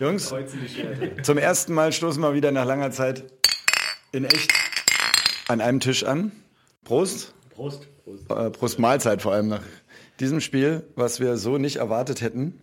Jungs, 0.00 0.34
zum 1.22 1.38
ersten 1.38 1.72
Mal 1.72 1.92
stoßen 1.92 2.20
wir 2.20 2.34
wieder 2.34 2.50
nach 2.50 2.64
langer 2.64 2.90
Zeit 2.90 3.24
in 4.10 4.24
echt 4.24 4.52
an 5.46 5.60
einem 5.60 5.78
Tisch 5.78 6.04
an. 6.04 6.32
Prost. 6.82 7.32
Prost. 7.50 7.86
Prost. 8.04 8.30
Äh, 8.30 8.50
Prost 8.50 8.78
Mahlzeit 8.80 9.22
vor 9.22 9.32
allem 9.32 9.48
nach 9.48 9.62
diesem 10.18 10.40
Spiel, 10.40 10.82
was 10.96 11.20
wir 11.20 11.36
so 11.36 11.58
nicht 11.58 11.76
erwartet 11.76 12.22
hätten. 12.22 12.60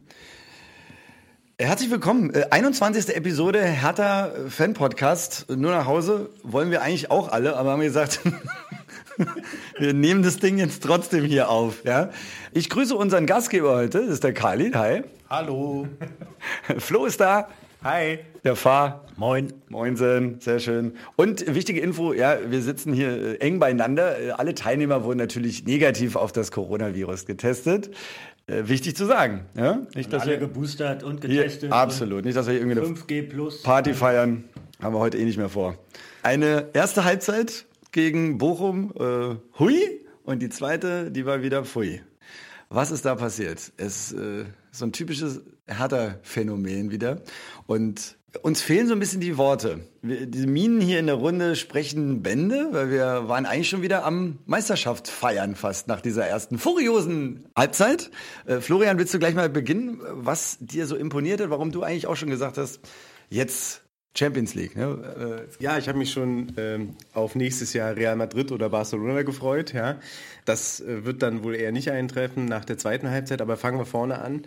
Herzlich 1.58 1.90
willkommen. 1.90 2.34
Äh, 2.34 2.48
21. 2.50 3.16
Episode 3.16 3.64
Hertha 3.64 4.32
Fan 4.50 4.74
Podcast. 4.74 5.46
Nur 5.50 5.72
nach 5.72 5.86
Hause 5.86 6.30
wollen 6.44 6.70
wir 6.70 6.82
eigentlich 6.82 7.12
auch 7.12 7.32
alle, 7.32 7.56
aber 7.56 7.72
haben 7.72 7.82
gesagt, 7.82 8.20
wir 9.80 9.94
nehmen 9.94 10.22
das 10.22 10.40
Ding 10.40 10.58
jetzt 10.58 10.84
trotzdem 10.84 11.24
hier 11.24 11.50
auf. 11.50 11.86
Ja? 11.86 12.10
Ich 12.52 12.70
grüße 12.70 12.94
unseren 12.94 13.26
Gastgeber 13.26 13.74
heute, 13.76 14.02
das 14.02 14.16
ist 14.16 14.24
der 14.26 14.34
Khalid. 14.34 14.76
Hi. 14.76 15.04
Hallo. 15.32 15.88
Flo 16.80 17.06
ist 17.06 17.22
da. 17.22 17.48
Hi. 17.86 18.20
Der 18.44 18.58
Fahr. 18.58 19.06
Moin. 19.16 19.54
Moinsen, 19.70 20.42
sehr 20.42 20.60
schön. 20.60 20.98
Und 21.16 21.56
wichtige 21.56 21.80
Info, 21.80 22.12
ja, 22.12 22.38
wir 22.50 22.62
sitzen 22.62 22.92
hier 22.92 23.12
äh, 23.12 23.36
eng 23.38 23.58
beieinander. 23.58 24.20
Äh, 24.20 24.32
Alle 24.32 24.56
Teilnehmer 24.56 25.06
wurden 25.06 25.20
natürlich 25.20 25.64
negativ 25.64 26.18
auf 26.18 26.34
das 26.34 26.52
Coronavirus 26.52 27.26
getestet. 27.28 27.92
Äh, 28.46 28.64
wichtig 28.68 28.98
zu 28.98 29.06
sagen. 29.06 29.46
Ja? 29.56 29.80
Nicht, 29.96 30.12
dass 30.12 30.24
Alle 30.24 30.32
wir 30.32 30.38
geboostert 30.40 31.02
und 31.02 31.24
hier, 31.24 31.44
getestet. 31.44 31.72
absolut, 31.72 32.26
nicht, 32.26 32.36
dass 32.36 32.48
wir 32.48 32.52
hier 32.52 32.62
irgendwie 32.64 32.82
eine 32.82 32.90
5G 32.90 33.30
plus. 33.30 33.64
Party 33.64 33.94
feiern. 33.94 34.44
Haben 34.84 34.94
wir 34.96 35.00
heute 35.00 35.18
eh 35.18 35.24
nicht 35.24 35.38
mehr 35.38 35.48
vor. 35.48 35.78
Eine 36.24 36.72
erste 36.74 37.06
Halbzeit 37.06 37.68
gegen 37.94 38.38
Bochum, 38.38 38.92
äh, 39.00 39.60
hui. 39.60 40.02
Und 40.26 40.42
die 40.42 40.50
zweite, 40.50 41.10
die 41.10 41.26
war 41.26 41.42
wieder 41.42 41.64
pfui. 41.64 42.02
Was 42.74 42.90
ist 42.90 43.04
da 43.04 43.16
passiert? 43.16 43.74
Es 43.76 44.14
äh, 44.14 44.46
so 44.72 44.86
ein 44.86 44.94
typisches 44.94 45.42
Hertha-Phänomen 45.68 46.90
wieder. 46.90 47.22
Und 47.68 48.18
uns 48.44 48.62
fehlen 48.62 48.88
so 48.88 48.94
ein 48.94 49.00
bisschen 49.00 49.20
die 49.20 49.38
Worte. 49.38 49.82
Wir, 50.02 50.26
diese 50.26 50.48
Minen 50.48 50.80
hier 50.80 51.00
in 51.00 51.08
der 51.08 51.16
Runde 51.16 51.58
sprechen 51.58 52.24
Bände, 52.24 52.70
weil 52.72 52.90
wir 52.90 53.28
waren 53.28 53.46
eigentlich 53.46 53.68
schon 53.68 53.82
wieder 53.82 54.06
am 54.06 54.40
Meisterschaft 54.46 55.10
feiern 55.10 55.56
fast 55.56 55.90
nach 55.90 56.00
dieser 56.00 56.26
ersten 56.26 56.58
furiosen 56.58 57.46
Halbzeit. 57.58 58.10
Äh, 58.46 58.62
Florian, 58.62 58.98
willst 58.98 59.14
du 59.14 59.20
gleich 59.20 59.36
mal 59.36 59.50
beginnen, 59.50 60.00
was 60.10 60.58
dir 60.62 60.88
so 60.88 60.96
imponiert 60.96 61.42
hat, 61.42 61.50
warum 61.50 61.74
du 61.74 61.84
eigentlich 61.84 62.08
auch 62.08 62.16
schon 62.16 62.30
gesagt 62.30 62.58
hast, 62.58 62.80
jetzt 63.30 63.82
Champions 64.18 64.56
League. 64.56 64.76
Ne? 64.76 65.48
Äh, 65.50 65.64
Ja, 65.64 65.78
ich 65.78 65.88
habe 65.88 65.98
mich 65.98 66.12
schon 66.12 66.54
ähm, 66.58 66.96
auf 67.14 67.36
nächstes 67.36 67.74
Jahr 67.74 67.96
Real 67.96 68.16
Madrid 68.16 68.52
oder 68.52 68.70
Barcelona 68.70 69.22
gefreut. 69.24 69.74
Ja, 69.74 70.00
das 70.46 70.82
äh, 70.82 71.06
wird 71.06 71.22
dann 71.22 71.44
wohl 71.44 71.56
eher 71.56 71.72
nicht 71.72 71.92
eintreffen 71.92 72.46
nach 72.46 72.66
der 72.66 72.78
zweiten 72.78 73.10
Halbzeit. 73.10 73.42
Aber 73.42 73.58
fangen 73.58 73.78
wir 73.78 73.86
vorne 73.86 74.20
an. 74.20 74.44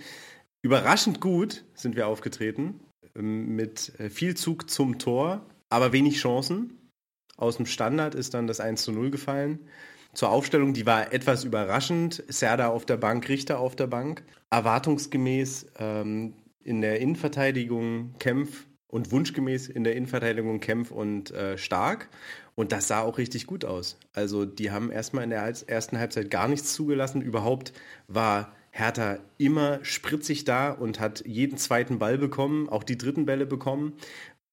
Überraschend 0.63 1.21
gut 1.21 1.65
sind 1.75 1.97
wir 1.97 2.09
aufgetreten 2.09 2.81
ähm, 3.17 3.57
mit 3.57 3.99
äh, 3.99 4.11
viel 4.11 4.37
Zug 4.37 4.71
zum 4.71 4.99
Tor, 4.99 5.47
aber 5.71 5.93
wenig 5.93 6.19
Chancen. 6.19 6.91
Aus 7.37 7.57
dem 7.57 7.67
Standard 7.67 8.15
ist 8.15 8.35
dann 8.35 8.47
das 8.47 8.61
1 8.61 8.83
zu 8.83 8.93
0 8.93 9.11
gefallen. 9.11 9.69
Zur 10.13 10.31
Aufstellung, 10.31 10.75
die 10.75 10.87
war 10.87 11.13
etwas 11.13 11.43
überraschend. 11.43 12.23
Serda 12.29 12.69
auf 12.69 12.87
der 12.87 12.97
Bank, 12.97 13.29
Richter 13.29 13.59
auf 13.59 13.75
der 13.75 13.89
Bank. 13.89 14.23
Erwartungsgemäß 14.51 15.67
ähm, 15.79 16.35
in 16.63 16.81
der 16.81 17.01
Innenverteidigung 17.01 18.15
Kempf 18.19 18.67
und 18.95 19.11
wunschgemäß 19.11 19.67
in 19.67 19.83
der 19.83 19.97
Innenverteidigung 19.97 20.61
Kempf 20.61 20.93
und 20.93 21.33
äh, 21.33 21.59
Stark. 21.59 22.09
Und 22.55 22.71
das 22.71 22.87
sah 22.87 23.01
auch 23.01 23.19
richtig 23.19 23.49
gut 23.49 23.65
aus. 23.65 23.99
Also 24.13 24.45
die 24.45 24.71
haben 24.71 24.93
erstmal 24.93 25.25
in 25.25 25.31
der 25.31 25.43
ersten 25.43 25.99
Halbzeit 25.99 26.31
gar 26.31 26.47
nichts 26.47 26.75
zugelassen. 26.75 27.21
Überhaupt 27.21 27.73
war 28.07 28.55
Hertha 28.71 29.19
immer 29.37 29.81
spritzig 29.85 30.45
da 30.45 30.71
und 30.71 31.01
hat 31.01 31.27
jeden 31.27 31.59
zweiten 31.59 31.99
Ball 31.99 32.19
bekommen, 32.19 32.69
auch 32.69 32.85
die 32.85 32.97
dritten 32.97 33.27
Bälle 33.27 33.47
bekommen. 33.47 33.95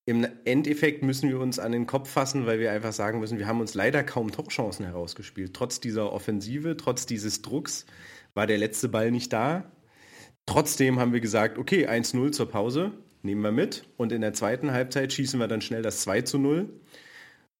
Im 0.05 0.25
Endeffekt 0.43 1.03
müssen 1.03 1.29
wir 1.29 1.39
uns 1.39 1.59
an 1.59 1.71
den 1.71 1.85
Kopf 1.85 2.09
fassen, 2.09 2.47
weil 2.47 2.59
wir 2.59 2.71
einfach 2.71 2.93
sagen 2.93 3.19
müssen, 3.19 3.37
wir 3.37 3.45
haben 3.45 3.61
uns 3.61 3.75
leider 3.75 4.03
kaum 4.03 4.31
Torchancen 4.31 4.87
herausgespielt. 4.87 5.53
Trotz 5.53 5.79
dieser 5.79 6.11
Offensive, 6.11 6.77
trotz 6.77 7.05
dieses 7.05 7.43
Drucks 7.43 7.85
war 8.33 8.47
der 8.47 8.57
letzte 8.57 8.89
Ball 8.89 9.11
nicht 9.11 9.31
da. 9.31 9.71
Trotzdem 10.47 10.99
haben 10.99 11.13
wir 11.13 11.21
gesagt, 11.21 11.59
okay, 11.59 11.87
1-0 11.87 12.31
zur 12.31 12.49
Pause, 12.49 12.91
nehmen 13.23 13.41
wir 13.41 13.51
mit. 13.51 13.83
Und 13.97 14.11
in 14.11 14.21
der 14.21 14.33
zweiten 14.33 14.71
Halbzeit 14.71 15.13
schießen 15.13 15.39
wir 15.39 15.47
dann 15.47 15.61
schnell 15.61 15.81
das 15.81 16.01
2 16.01 16.21
zu 16.21 16.37
0. 16.37 16.69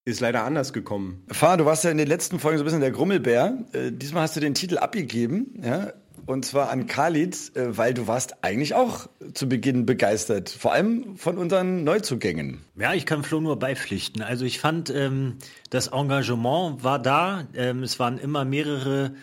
Ist 0.04 0.20
leider 0.20 0.44
anders 0.44 0.74
gekommen. 0.74 1.24
Fahr, 1.30 1.58
du 1.58 1.66
warst 1.66 1.84
ja 1.84 1.92
in 1.92 1.98
den 1.98 2.08
letzten 2.08 2.40
Folgen 2.40 2.58
so 2.58 2.64
ein 2.64 2.66
bisschen 2.66 2.82
der 2.82 2.92
Grummelbär. 2.92 3.66
Äh, 3.74 3.92
diesmal 3.92 4.24
hast 4.24 4.36
du 4.36 4.40
den 4.40 4.56
Titel 4.56 4.78
abgegeben, 4.80 5.62
ja? 5.64 5.94
Und 6.26 6.46
zwar 6.46 6.70
an 6.70 6.88
Khalid, 6.88 7.56
äh, 7.56 7.78
weil 7.78 7.94
du 7.94 8.08
warst 8.08 8.44
eigentlich 8.44 8.74
auch 8.74 9.10
zu 9.34 9.50
Beginn 9.50 9.86
begeistert. 9.86 10.50
Vor 10.50 10.74
allem 10.74 11.18
von 11.18 11.38
unseren 11.38 11.84
Neuzugängen. 11.84 12.62
Ja, 12.76 12.94
ich 12.94 13.06
kann 13.06 13.24
Flo 13.24 13.42
nur 13.42 13.60
beipflichten. 13.60 14.22
Also 14.22 14.46
ich 14.46 14.60
fand, 14.60 14.90
ähm, 14.90 15.38
das 15.70 15.88
Engagement 15.88 16.84
war 16.84 17.00
da. 17.00 17.48
Ähm, 17.54 17.84
es 17.84 18.00
waren 18.00 18.18
immer 18.18 18.46
mehrere 18.46 19.14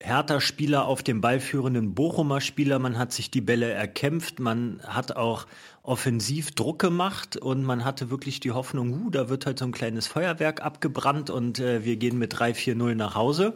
Hertha-Spieler 0.00 0.86
auf 0.86 1.02
dem 1.02 1.20
ballführenden 1.20 1.94
Bochumer 1.94 2.40
Spieler. 2.40 2.78
Man 2.78 2.98
hat 2.98 3.12
sich 3.12 3.30
die 3.30 3.42
Bälle 3.42 3.70
erkämpft. 3.70 4.40
Man 4.40 4.80
hat 4.86 5.16
auch 5.16 5.46
offensiv 5.82 6.52
Druck 6.52 6.78
gemacht 6.78 7.36
und 7.36 7.62
man 7.62 7.84
hatte 7.84 8.10
wirklich 8.10 8.40
die 8.40 8.52
Hoffnung, 8.52 9.06
uh, 9.06 9.10
da 9.10 9.28
wird 9.28 9.46
halt 9.46 9.58
so 9.58 9.64
ein 9.64 9.72
kleines 9.72 10.06
Feuerwerk 10.06 10.62
abgebrannt 10.62 11.30
und 11.30 11.58
äh, 11.58 11.84
wir 11.84 11.96
gehen 11.96 12.18
mit 12.18 12.34
3-4-0 12.34 12.94
nach 12.94 13.14
Hause. 13.14 13.54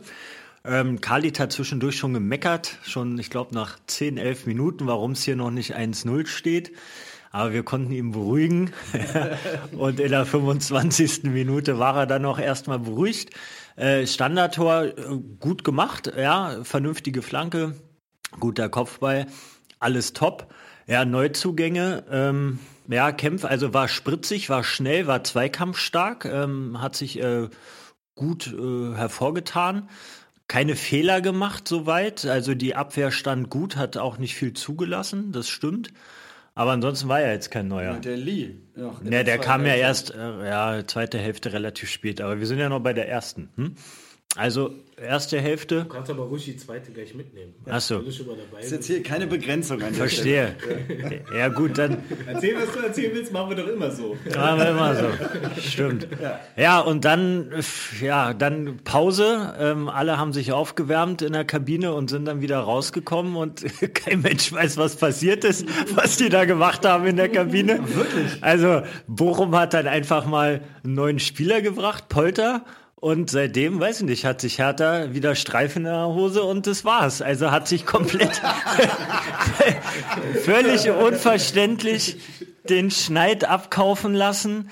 Ähm, 0.65 1.01
Khalid 1.01 1.39
hat 1.39 1.53
zwischendurch 1.53 1.97
schon 1.97 2.15
gemeckert, 2.15 2.79
schon, 2.83 3.19
ich 3.19 3.29
glaube, 3.29 3.55
nach 3.55 3.79
10, 3.87 4.17
11 4.17 4.47
Minuten, 4.47 4.87
warum 4.87 5.13
es 5.13 5.23
hier 5.23 5.37
noch 5.37 5.51
nicht 5.51 5.77
1-0 5.77 6.27
steht. 6.27 6.73
Aber 7.31 7.53
wir 7.53 7.65
konnten 7.65 7.93
ihn 7.93 8.13
beruhigen. 8.13 8.71
und 9.77 10.01
in 10.01 10.11
der 10.11 10.25
25. 10.25 11.25
Minute 11.25 11.79
war 11.79 11.97
er 11.97 12.07
dann 12.07 12.23
noch 12.23 12.39
erstmal 12.39 12.79
beruhigt. 12.79 13.31
Äh, 13.77 14.07
Standardtor 14.07 14.85
äh, 14.85 14.93
gut 15.41 15.65
gemacht, 15.65 16.13
ja, 16.17 16.63
vernünftige 16.63 17.23
Flanke, 17.23 17.75
guter 18.39 18.69
Kopfball, 18.69 19.27
alles 19.81 20.13
top. 20.13 20.53
Ja, 20.87 21.05
Neuzugänge, 21.05 22.05
ähm, 22.11 22.59
ja, 22.89 23.11
Kempf, 23.11 23.45
also 23.45 23.73
war 23.73 23.89
spritzig, 23.89 24.51
war 24.51 24.63
schnell, 24.63 25.07
war 25.07 25.25
zweikampfstark, 25.25 26.27
ähm, 26.27 26.81
hat 26.81 26.95
sich 26.95 27.19
äh, 27.21 27.49
gut 28.15 28.53
äh, 28.53 28.95
hervorgetan. 28.95 29.89
Keine 30.47 30.77
Fehler 30.77 31.23
gemacht 31.23 31.67
soweit. 31.67 32.27
Also 32.27 32.55
die 32.55 32.77
Abwehr 32.77 33.11
stand 33.11 33.49
gut, 33.49 33.77
hat 33.77 33.97
auch 33.97 34.19
nicht 34.19 34.35
viel 34.35 34.53
zugelassen, 34.53 35.33
das 35.33 35.49
stimmt. 35.49 35.91
Aber 36.55 36.71
ansonsten 36.71 37.09
war 37.09 37.21
er 37.21 37.33
jetzt 37.33 37.51
kein 37.51 37.67
neuer. 37.69 37.95
Der 37.95 38.17
Lee. 38.17 38.55
Ja, 38.77 39.23
der 39.25 39.39
kam 39.39 39.67
ja 39.67 39.75
erst, 39.75 40.15
äh, 40.15 40.49
ja, 40.49 40.87
zweite 40.87 41.19
Hälfte 41.19 41.53
relativ 41.53 41.91
spät, 41.91 42.21
aber 42.21 42.39
wir 42.39 42.47
sind 42.47 42.59
ja 42.59 42.69
noch 42.69 42.81
bei 42.81 42.93
der 42.93 43.09
ersten. 43.09 43.49
Hm? 43.57 43.75
Also, 44.37 44.75
erste 44.97 45.41
Hälfte. 45.41 45.83
Du 45.83 45.89
kannst 45.89 46.11
aber 46.11 46.25
ruhig 46.25 46.45
die 46.45 46.57
zweite 46.57 46.91
gleich 46.91 47.15
mitnehmen. 47.15 47.55
Ach 47.69 47.81
so. 47.81 47.99
Wenn 47.99 48.07
du 48.07 48.13
schon 48.13 48.27
mal 48.27 48.37
dabei 48.37 48.63
ist 48.63 48.73
jetzt 48.73 48.87
hier 48.87 49.03
keine 49.03 49.27
Begrenzung 49.27 49.81
an. 49.83 49.95
Verstehe. 49.95 50.57
Ja, 51.35 51.49
gut, 51.49 51.79
dann 51.79 51.99
Erzähl, 52.27 52.57
was 52.57 52.73
du 52.73 52.81
erzählen 52.81 53.13
willst, 53.15 53.33
machen 53.33 53.51
wir 53.51 53.57
doch 53.57 53.69
immer 53.69 53.91
so. 53.91 54.17
machen 54.35 54.59
wir 54.59 54.71
immer 54.71 54.95
so. 54.97 55.07
Stimmt. 55.61 56.09
Ja, 56.57 56.81
und 56.81 57.05
dann, 57.05 57.53
ja, 58.01 58.35
dann 58.35 58.79
Pause. 58.83 59.55
Ähm, 59.59 59.89
alle 59.89 60.19
haben 60.19 60.33
sich 60.33 60.53
aufgewärmt 60.53 61.23
in 61.23 61.33
der 61.33 61.45
Kabine 61.45 61.93
und 61.93 62.11
sind 62.11 62.25
dann 62.25 62.41
wieder 62.41 62.59
rausgekommen 62.59 63.37
und 63.37 63.65
kein 63.95 64.21
Mensch 64.21 64.53
weiß, 64.53 64.77
was 64.77 64.97
passiert 64.97 65.45
ist, 65.45 65.67
was 65.95 66.17
die 66.17 66.29
da 66.29 66.45
gemacht 66.45 66.85
haben 66.85 67.07
in 67.07 67.17
der 67.17 67.29
Kabine. 67.29 67.81
Wirklich? 67.87 68.43
Also, 68.43 68.83
Bochum 69.07 69.55
hat 69.57 69.75
dann 69.75 69.87
einfach 69.87 70.27
mal 70.27 70.61
einen 70.83 70.95
neuen 70.95 71.19
Spieler 71.21 71.63
gebracht, 71.63 72.09
Polter. 72.09 72.65
Und 73.05 73.29
seitdem, 73.29 73.81
weiß 73.81 74.01
ich 74.01 74.07
nicht, 74.07 74.25
hat 74.25 74.41
sich 74.41 74.59
Hertha 74.59 75.13
wieder 75.13 75.35
Streifen 75.35 75.85
in 75.85 75.93
der 75.93 76.07
Hose 76.07 76.43
und 76.43 76.67
das 76.67 76.87
war's. 76.87 77.21
Also 77.21 77.51
hat 77.51 77.69
sich 77.69 77.85
komplett 77.85 78.41
völlig 80.43 80.89
unverständlich 80.89 82.17
den 82.67 82.91
Schneid 82.91 83.45
abkaufen 83.45 84.15
lassen. 84.15 84.71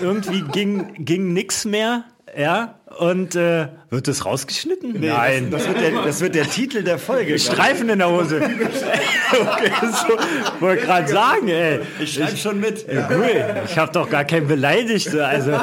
Irgendwie 0.00 0.42
ging, 0.42 1.04
ging 1.04 1.32
nix 1.32 1.64
mehr. 1.64 2.04
Ja, 2.38 2.78
und 2.98 3.34
äh, 3.34 3.68
wird 3.90 4.08
das 4.08 4.24
rausgeschnitten? 4.24 5.00
Nein. 5.00 5.50
Das, 5.50 5.64
das, 5.64 5.72
wird 5.72 5.82
der, 5.82 6.02
das 6.02 6.20
wird 6.20 6.34
der 6.34 6.48
Titel 6.48 6.82
der 6.82 6.98
Folge. 6.98 7.38
Streifen 7.38 7.88
in 7.88 7.98
der 7.98 8.10
Hose. 8.10 8.36
okay, 8.40 9.70
so, 9.80 10.60
wollte 10.60 10.86
gerade 10.86 11.08
sagen, 11.08 11.48
ey. 11.48 11.80
Ich 12.00 12.14
schreibe 12.14 12.36
schon 12.36 12.60
mit. 12.60 12.86
Ja, 12.92 13.08
cool. 13.10 13.62
Ich 13.66 13.78
habe 13.78 13.92
doch 13.92 14.08
gar 14.08 14.24
keinen 14.24 14.46
beleidigt. 14.46 15.14
Also. 15.14 15.52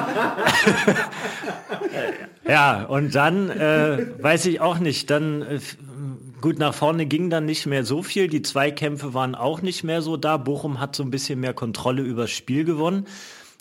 ja, 2.48 2.84
und 2.84 3.16
dann 3.16 3.50
äh, 3.50 4.06
weiß 4.20 4.46
ich 4.48 4.62
auch 4.62 4.80
nicht. 4.80 5.10
Dann 5.10 5.42
äh, 5.42 5.60
gut 6.42 6.60
nach 6.60 6.74
vorne 6.74 7.06
ging 7.06 7.30
dann 7.30 7.46
nicht 7.46 7.66
mehr 7.66 7.86
so 7.86 8.04
viel. 8.04 8.28
Die 8.28 8.42
Zweikämpfe 8.42 9.14
waren 9.14 9.36
auch 9.36 9.62
nicht 9.62 9.84
mehr 9.84 10.02
so 10.02 10.18
da. 10.18 10.38
Bochum 10.38 10.80
hat 10.80 10.96
so 10.96 11.04
ein 11.04 11.12
bisschen 11.12 11.40
mehr 11.40 11.54
Kontrolle 11.54 12.02
übers 12.02 12.32
Spiel 12.32 12.66
gewonnen 12.66 13.08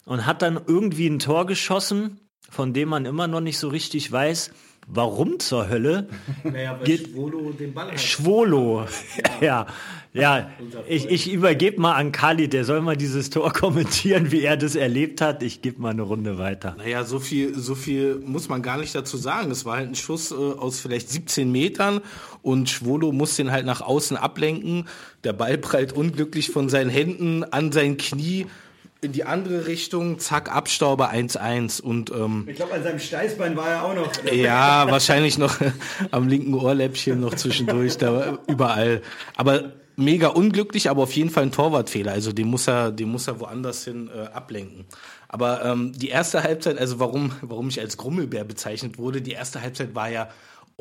und 0.05 0.27
hat 0.27 0.43
dann 0.43 0.61
irgendwie 0.67 1.07
ein 1.07 1.19
Tor 1.19 1.47
geschossen, 1.47 2.19
von 2.51 2.73
dem 2.75 2.89
man 2.91 3.07
immer 3.07 3.27
noch 3.29 3.41
nicht 3.41 3.59
so 3.59 3.69
richtig 3.69 4.11
weiß, 4.13 4.51
warum 4.87 5.39
zur 5.39 5.69
Hölle 5.69 6.09
Naja, 6.45 6.77
weil 6.79 6.85
Geht- 6.85 7.09
Schwolo 7.11 7.53
den 7.53 7.73
Ball 7.73 7.93
hat. 7.93 8.01
Schwolo. 8.01 8.87
Ja, 9.41 9.67
ja. 10.13 10.51
Ich, 10.89 11.07
ich 11.09 11.31
übergebe 11.33 11.81
mal 11.81 11.95
an 11.95 12.11
Kali, 12.11 12.49
der 12.49 12.65
soll 12.65 12.81
mal 12.81 12.97
dieses 12.97 13.31
Tor 13.31 13.53
kommentieren, 13.53 14.33
wie 14.33 14.43
er 14.43 14.57
das 14.57 14.75
erlebt 14.75 15.21
hat. 15.21 15.43
Ich 15.45 15.63
gebe 15.63 15.81
mal 15.81 15.91
eine 15.91 16.03
Runde 16.03 16.39
weiter. 16.39 16.75
Naja, 16.79 17.05
so 17.05 17.21
viel, 17.21 17.57
so 17.57 17.75
viel 17.77 18.17
muss 18.17 18.49
man 18.49 18.63
gar 18.63 18.79
nicht 18.79 18.93
dazu 18.95 19.17
sagen. 19.17 19.51
Es 19.53 19.65
war 19.65 19.77
halt 19.77 19.89
ein 19.89 19.95
Schuss 19.95 20.33
äh, 20.33 20.35
aus 20.35 20.81
vielleicht 20.81 21.09
17 21.09 21.53
Metern 21.53 22.01
und 22.43 22.69
Schwolo 22.69 23.13
muss 23.13 23.37
den 23.37 23.53
halt 23.53 23.67
nach 23.67 23.83
außen 23.83 24.17
ablenken. 24.17 24.89
Der 25.23 25.35
Ball 25.35 25.57
prallt 25.59 25.93
unglücklich 25.93 26.51
von 26.51 26.69
seinen 26.69 26.91
Händen 26.91 27.45
an 27.45 27.71
sein 27.71 27.97
Knie 27.97 28.47
in 29.01 29.13
die 29.13 29.25
andere 29.25 29.67
Richtung. 29.67 30.19
Zack, 30.19 30.55
Abstauber 30.55 31.11
1-1 31.11 31.81
und 31.81 32.11
ähm, 32.11 32.47
Ich 32.49 32.57
glaube, 32.57 32.75
an 32.75 32.83
seinem 32.83 32.99
Steißbein 32.99 33.57
war 33.57 33.69
er 33.69 33.85
auch 33.85 33.95
noch. 33.95 34.11
ja, 34.33 34.91
wahrscheinlich 34.91 35.39
noch 35.39 35.57
am 36.11 36.29
linken 36.29 36.55
Ohrläppchen 36.55 37.21
noch 37.21 37.35
zwischendurch, 37.35 37.97
da 37.97 38.39
überall. 38.47 39.03
Aber 39.37 39.73
mega 39.97 40.29
unglücklich, 40.29 40.91
aber 40.91 41.03
auf 41.03 41.13
jeden 41.13 41.31
Fall 41.31 41.45
ein 41.45 41.53
Torwartfehler. 41.53 42.13
Also 42.13 42.33
den 42.33 42.49
muss 42.49 42.67
er, 42.69 42.91
den 42.91 43.11
muss 43.11 43.29
er 43.29 43.41
woanders 43.41 43.85
hin 43.85 44.11
äh, 44.15 44.27
ablenken. 44.29 44.87
Aber 45.29 45.65
ähm, 45.65 45.93
die 45.95 46.09
erste 46.09 46.43
Halbzeit, 46.43 46.79
also 46.79 46.99
warum, 46.99 47.33
warum 47.43 47.69
ich 47.69 47.81
als 47.81 47.97
Grummelbär 47.97 48.45
bezeichnet 48.45 48.99
wurde, 48.99 49.23
die 49.23 49.33
erste 49.33 49.61
Halbzeit 49.63 49.95
war 49.95 50.11
ja 50.11 50.29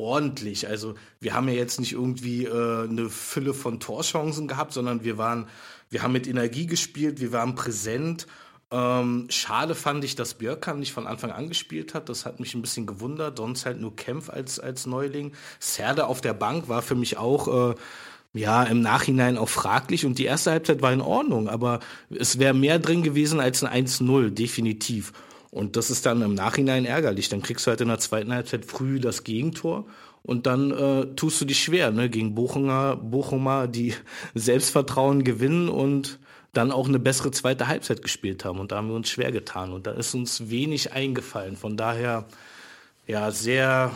ordentlich. 0.00 0.68
Also 0.68 0.94
wir 1.20 1.34
haben 1.34 1.48
ja 1.48 1.54
jetzt 1.54 1.78
nicht 1.80 1.92
irgendwie 1.92 2.44
äh, 2.44 2.88
eine 2.88 3.08
Fülle 3.08 3.54
von 3.54 3.80
Torchancen 3.80 4.48
gehabt, 4.48 4.72
sondern 4.72 5.04
wir 5.04 5.18
waren, 5.18 5.46
wir 5.90 6.02
haben 6.02 6.12
mit 6.12 6.26
Energie 6.26 6.66
gespielt, 6.66 7.20
wir 7.20 7.32
waren 7.32 7.54
präsent. 7.54 8.26
Ähm, 8.72 9.26
schade 9.30 9.74
fand 9.74 10.04
ich, 10.04 10.14
dass 10.14 10.34
Björkan 10.34 10.78
nicht 10.78 10.92
von 10.92 11.06
Anfang 11.06 11.32
an 11.32 11.48
gespielt 11.48 11.94
hat. 11.94 12.08
Das 12.08 12.24
hat 12.24 12.40
mich 12.40 12.54
ein 12.54 12.62
bisschen 12.62 12.86
gewundert. 12.86 13.38
Sonst 13.38 13.66
halt 13.66 13.80
nur 13.80 13.96
Kempf 13.96 14.30
als, 14.30 14.60
als 14.60 14.86
Neuling. 14.86 15.32
Serde 15.58 16.06
auf 16.06 16.20
der 16.20 16.34
Bank 16.34 16.68
war 16.68 16.82
für 16.82 16.94
mich 16.94 17.16
auch, 17.18 17.72
äh, 17.72 17.74
ja, 18.32 18.62
im 18.62 18.80
Nachhinein 18.80 19.36
auch 19.36 19.48
fraglich. 19.48 20.06
Und 20.06 20.18
die 20.18 20.24
erste 20.24 20.52
Halbzeit 20.52 20.82
war 20.82 20.92
in 20.92 21.00
Ordnung. 21.00 21.48
Aber 21.48 21.80
es 22.10 22.38
wäre 22.38 22.54
mehr 22.54 22.78
drin 22.78 23.02
gewesen 23.02 23.40
als 23.40 23.64
ein 23.64 23.86
1-0, 23.86 24.30
definitiv. 24.30 25.12
Und 25.50 25.76
das 25.76 25.90
ist 25.90 26.06
dann 26.06 26.22
im 26.22 26.34
Nachhinein 26.34 26.84
ärgerlich. 26.84 27.28
Dann 27.28 27.42
kriegst 27.42 27.66
du 27.66 27.70
halt 27.70 27.80
in 27.80 27.88
der 27.88 27.98
zweiten 27.98 28.32
Halbzeit 28.32 28.64
früh 28.64 29.00
das 29.00 29.24
Gegentor. 29.24 29.86
Und 30.22 30.46
dann 30.46 30.70
äh, 30.70 31.06
tust 31.16 31.40
du 31.40 31.44
dich 31.44 31.62
schwer, 31.62 31.90
ne, 31.90 32.08
gegen 32.10 32.34
Bochumer, 32.34 32.96
Bochumer, 32.96 33.66
die 33.66 33.94
Selbstvertrauen 34.34 35.24
gewinnen 35.24 35.68
und 35.68 36.18
dann 36.52 36.72
auch 36.72 36.88
eine 36.88 36.98
bessere 36.98 37.30
zweite 37.30 37.68
Halbzeit 37.68 38.02
gespielt 38.02 38.44
haben. 38.44 38.58
Und 38.58 38.72
da 38.72 38.76
haben 38.76 38.88
wir 38.88 38.96
uns 38.96 39.08
schwer 39.08 39.32
getan. 39.32 39.72
Und 39.72 39.86
da 39.86 39.92
ist 39.92 40.14
uns 40.14 40.50
wenig 40.50 40.92
eingefallen. 40.92 41.56
Von 41.56 41.76
daher, 41.76 42.26
ja, 43.06 43.30
sehr 43.30 43.92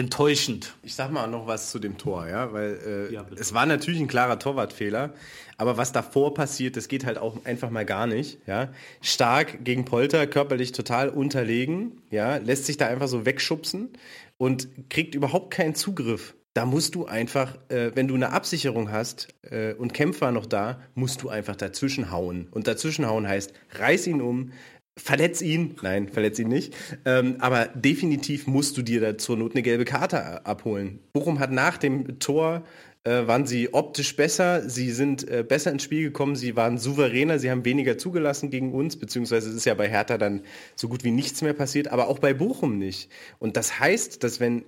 enttäuschend. 0.00 0.74
Ich 0.82 0.94
sag 0.94 1.12
mal 1.12 1.26
noch 1.28 1.46
was 1.46 1.70
zu 1.70 1.78
dem 1.78 1.96
Tor, 1.98 2.26
ja, 2.26 2.52
weil 2.52 3.08
äh, 3.10 3.14
Ja, 3.14 3.24
es 3.36 3.54
war 3.54 3.66
natürlich 3.66 4.00
ein 4.00 4.08
klarer 4.08 4.38
Torwartfehler, 4.38 5.14
aber 5.56 5.76
was 5.76 5.92
davor 5.92 6.34
passiert, 6.34 6.76
das 6.76 6.88
geht 6.88 7.06
halt 7.06 7.18
auch 7.18 7.44
einfach 7.44 7.70
mal 7.70 7.84
gar 7.84 8.06
nicht, 8.06 8.38
ja. 8.46 8.70
Stark 9.00 9.64
gegen 9.64 9.84
Polter, 9.84 10.26
körperlich 10.26 10.72
total 10.72 11.08
unterlegen, 11.08 12.02
ja, 12.10 12.38
lässt 12.38 12.66
sich 12.66 12.76
da 12.76 12.86
einfach 12.86 13.08
so 13.08 13.24
wegschubsen 13.26 13.90
und 14.38 14.68
kriegt 14.88 15.14
überhaupt 15.14 15.52
keinen 15.52 15.74
Zugriff. 15.74 16.34
Da 16.54 16.66
musst 16.66 16.96
du 16.96 17.06
einfach, 17.06 17.56
äh, 17.68 17.92
wenn 17.94 18.08
du 18.08 18.16
eine 18.16 18.32
Absicherung 18.32 18.90
hast 18.90 19.28
äh, 19.42 19.74
und 19.74 19.94
Kämpfer 19.94 20.32
noch 20.32 20.46
da, 20.46 20.80
musst 20.94 21.22
du 21.22 21.28
einfach 21.28 21.54
dazwischen 21.54 22.10
hauen. 22.10 22.48
Und 22.50 22.66
dazwischen 22.66 23.06
hauen 23.06 23.28
heißt, 23.28 23.52
reiß 23.78 24.08
ihn 24.08 24.20
um, 24.20 24.50
Verletz 24.98 25.40
ihn, 25.40 25.76
nein, 25.82 26.08
verletz 26.08 26.38
ihn 26.38 26.48
nicht. 26.48 26.74
Ähm, 27.04 27.36
aber 27.38 27.66
definitiv 27.66 28.46
musst 28.46 28.76
du 28.76 28.82
dir 28.82 29.00
da 29.00 29.18
zur 29.18 29.36
Not 29.36 29.52
eine 29.52 29.62
gelbe 29.62 29.84
Karte 29.84 30.44
abholen. 30.44 31.00
Bochum 31.12 31.38
hat 31.38 31.52
nach 31.52 31.78
dem 31.78 32.18
Tor, 32.18 32.64
äh, 33.04 33.26
waren 33.26 33.46
sie 33.46 33.72
optisch 33.72 34.14
besser, 34.14 34.68
sie 34.68 34.90
sind 34.90 35.26
äh, 35.28 35.42
besser 35.46 35.70
ins 35.70 35.84
Spiel 35.84 36.02
gekommen, 36.02 36.36
sie 36.36 36.54
waren 36.54 36.76
souveräner, 36.76 37.38
sie 37.38 37.50
haben 37.50 37.64
weniger 37.64 37.96
zugelassen 37.96 38.50
gegen 38.50 38.72
uns, 38.74 38.96
beziehungsweise 38.96 39.48
es 39.48 39.56
ist 39.56 39.64
ja 39.64 39.74
bei 39.74 39.88
Hertha 39.88 40.18
dann 40.18 40.42
so 40.76 40.88
gut 40.88 41.02
wie 41.02 41.10
nichts 41.10 41.40
mehr 41.40 41.54
passiert, 41.54 41.88
aber 41.88 42.08
auch 42.08 42.18
bei 42.18 42.34
Bochum 42.34 42.78
nicht. 42.78 43.10
Und 43.38 43.56
das 43.56 43.80
heißt, 43.80 44.22
dass 44.22 44.38
wenn 44.38 44.64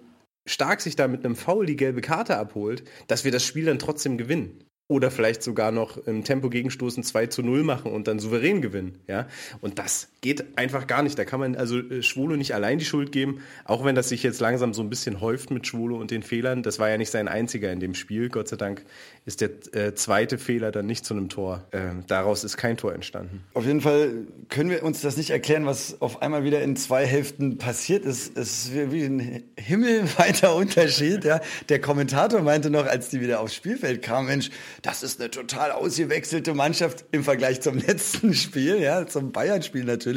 Stark 0.47 0.81
sich 0.81 0.97
da 0.97 1.09
mit 1.09 1.25
einem 1.25 1.37
Foul 1.37 1.67
die 1.67 1.77
gelbe 1.77 2.01
Karte 2.01 2.37
abholt, 2.37 2.85
dass 3.07 3.25
wir 3.25 3.33
das 3.33 3.45
Spiel 3.45 3.67
dann 3.67 3.79
trotzdem 3.79 4.19
gewinnen. 4.19 4.65
Oder 4.89 5.11
vielleicht 5.11 5.43
sogar 5.43 5.71
noch 5.71 5.97
im 6.07 6.25
Tempo 6.25 6.51
gegenstoßen 6.51 7.03
2 7.03 7.29
zu 7.29 7.43
0 7.43 7.63
machen 7.63 7.93
und 7.93 8.09
dann 8.09 8.19
souverän 8.19 8.61
gewinnen. 8.61 8.99
Ja? 9.07 9.29
Und 9.61 9.79
das 9.79 10.09
geht 10.23 10.57
einfach 10.57 10.87
gar 10.87 11.03
nicht. 11.03 11.19
Da 11.19 11.25
kann 11.25 11.41
man 11.41 11.57
also 11.57 11.79
äh, 11.79 12.03
Schwolo 12.03 12.37
nicht 12.37 12.55
allein 12.55 12.79
die 12.79 12.85
Schuld 12.85 13.13
geben, 13.13 13.43
auch 13.65 13.85
wenn 13.85 13.95
das 13.95 14.09
sich 14.09 14.23
jetzt 14.23 14.41
langsam 14.41 14.73
so 14.73 14.81
ein 14.81 14.89
bisschen 14.89 15.21
häuft 15.21 15.51
mit 15.51 15.67
Schwolo 15.67 15.97
und 15.97 16.11
den 16.11 16.23
Fehlern. 16.23 16.63
Das 16.63 16.79
war 16.79 16.89
ja 16.89 16.97
nicht 16.97 17.11
sein 17.11 17.29
einziger 17.29 17.71
in 17.73 17.81
dem 17.81 17.95
Spiel. 17.95 18.29
Gott 18.31 18.49
sei 18.49 18.57
Dank 18.57 18.85
ist 19.27 19.41
der 19.41 19.51
äh, 19.73 19.95
zweite 19.95 20.39
Fehler 20.39 20.71
dann 20.71 20.87
nicht 20.87 21.05
zu 21.05 21.15
einem 21.15 21.29
Tor. 21.29 21.65
Ähm, 21.73 22.05
daraus 22.07 22.45
ist 22.45 22.57
kein 22.57 22.77
Tor 22.77 22.95
entstanden. 22.95 23.43
Auf 23.53 23.67
jeden 23.67 23.81
Fall 23.81 24.27
können 24.49 24.71
wir 24.71 24.85
uns 24.85 25.01
das 25.01 25.17
nicht 25.17 25.31
erklären, 25.31 25.67
was 25.67 26.01
auf 26.01 26.23
einmal 26.23 26.45
wieder 26.45 26.63
in 26.63 26.77
zwei 26.77 27.05
Hälften 27.05 27.59
passiert 27.59 28.05
ist. 28.05 28.37
Es 28.39 28.69
ist 28.69 28.93
wie 28.93 29.05
ein 29.05 29.43
himmelweiter 29.59 30.55
Unterschied. 30.57 31.25
Ja. 31.25 31.41
Der 31.69 31.81
Kommentator 31.81 32.43
meinte 32.43 32.71
noch, 32.71 32.87
als 32.87 33.09
die 33.09 33.21
wieder 33.21 33.41
aufs 33.41 33.57
Spielfeld 33.57 34.03
kamen, 34.03 34.29
Mensch, 34.29 34.51
das 34.83 35.03
ist 35.03 35.21
eine 35.21 35.31
total 35.31 35.73
ausgewechselte 35.73 36.55
Mannschaft 36.55 37.05
im 37.11 37.25
Vergleich 37.25 37.61
zum 37.61 37.79
letzten 37.79 38.35
Spiel, 38.35 38.81
ja, 38.81 39.05
zum 39.09 39.33
Bayern-Spiel 39.33 39.83
natürlich. 39.83 40.12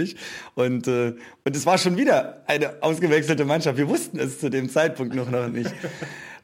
Und, 0.56 0.88
äh, 0.88 1.13
und 1.44 1.56
es 1.56 1.65
war 1.65 1.77
schon 1.77 1.97
wieder 1.97 2.44
eine 2.47 2.81
ausgewechselte 2.81 3.45
Mannschaft. 3.45 3.77
Wir 3.77 3.88
wussten 3.88 4.19
es 4.19 4.39
zu 4.39 4.50
dem 4.50 4.69
Zeitpunkt 4.69 5.15
noch, 5.15 5.30
noch 5.30 5.47
nicht. 5.47 5.71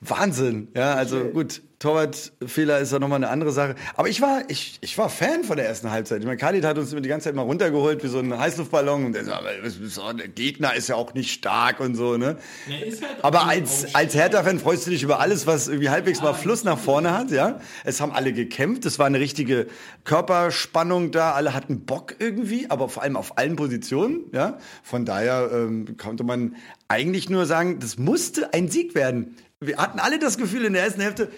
Wahnsinn, 0.01 0.69
ja, 0.75 0.95
also 0.95 1.25
gut, 1.25 1.61
Torwartfehler 1.81 2.79
ist 2.79 2.91
ja 2.91 2.99
nochmal 2.99 3.17
eine 3.17 3.29
andere 3.29 3.51
Sache. 3.51 3.75
Aber 3.95 4.07
ich 4.07 4.21
war, 4.21 4.43
ich, 4.49 4.77
ich 4.81 4.97
war 4.99 5.09
Fan 5.09 5.43
von 5.43 5.57
der 5.57 5.67
ersten 5.67 5.89
Halbzeit. 5.89 6.19
Ich 6.19 6.25
meine, 6.25 6.37
Khalid 6.37 6.63
hat 6.63 6.77
uns 6.77 6.91
immer 6.91 7.01
die 7.01 7.09
ganze 7.09 7.25
Zeit 7.25 7.35
mal 7.35 7.41
runtergeholt 7.41 8.03
wie 8.03 8.07
so 8.07 8.19
ein 8.19 8.37
Heißluftballon 8.37 9.05
und 9.05 9.13
der 9.13 9.25
so, 9.25 10.13
der 10.13 10.27
Gegner 10.27 10.75
ist 10.75 10.89
ja 10.89 10.95
auch 10.95 11.15
nicht 11.15 11.31
stark 11.31 11.79
und 11.79 11.95
so, 11.95 12.17
ne? 12.17 12.37
Halt 12.67 13.03
Aber 13.23 13.47
als, 13.47 13.95
als 13.95 14.13
Hertha-Fan 14.13 14.59
freust 14.59 14.85
du 14.85 14.91
dich 14.91 15.01
über 15.01 15.19
alles, 15.19 15.47
was 15.47 15.67
irgendwie 15.67 15.89
halbwegs 15.89 16.21
mal 16.21 16.33
Fluss 16.33 16.63
nach 16.63 16.77
vorne 16.77 17.17
hat, 17.17 17.31
ja? 17.31 17.59
Es 17.83 17.99
haben 17.99 18.11
alle 18.11 18.31
gekämpft, 18.31 18.85
es 18.85 18.99
war 18.99 19.07
eine 19.07 19.19
richtige 19.19 19.65
Körperspannung 20.03 21.11
da, 21.11 21.31
alle 21.31 21.55
hatten 21.55 21.85
Bock 21.85 22.15
irgendwie, 22.19 22.69
aber 22.69 22.89
vor 22.89 23.01
allem 23.01 23.17
auf 23.17 23.39
allen 23.39 23.55
Positionen, 23.55 24.25
ja? 24.33 24.59
Von 24.83 25.05
daher 25.05 25.49
ähm, 25.51 25.97
konnte 25.97 26.23
man 26.23 26.55
eigentlich 26.87 27.29
nur 27.29 27.47
sagen, 27.47 27.79
das 27.79 27.97
musste 27.97 28.53
ein 28.53 28.69
Sieg 28.69 28.93
werden. 28.93 29.35
Wir 29.63 29.77
hatten 29.77 29.99
alle 29.99 30.17
das 30.17 30.39
Gefühl 30.39 30.65
in 30.65 30.73
der 30.73 30.83
ersten 30.83 31.01
Hälfte, 31.01 31.29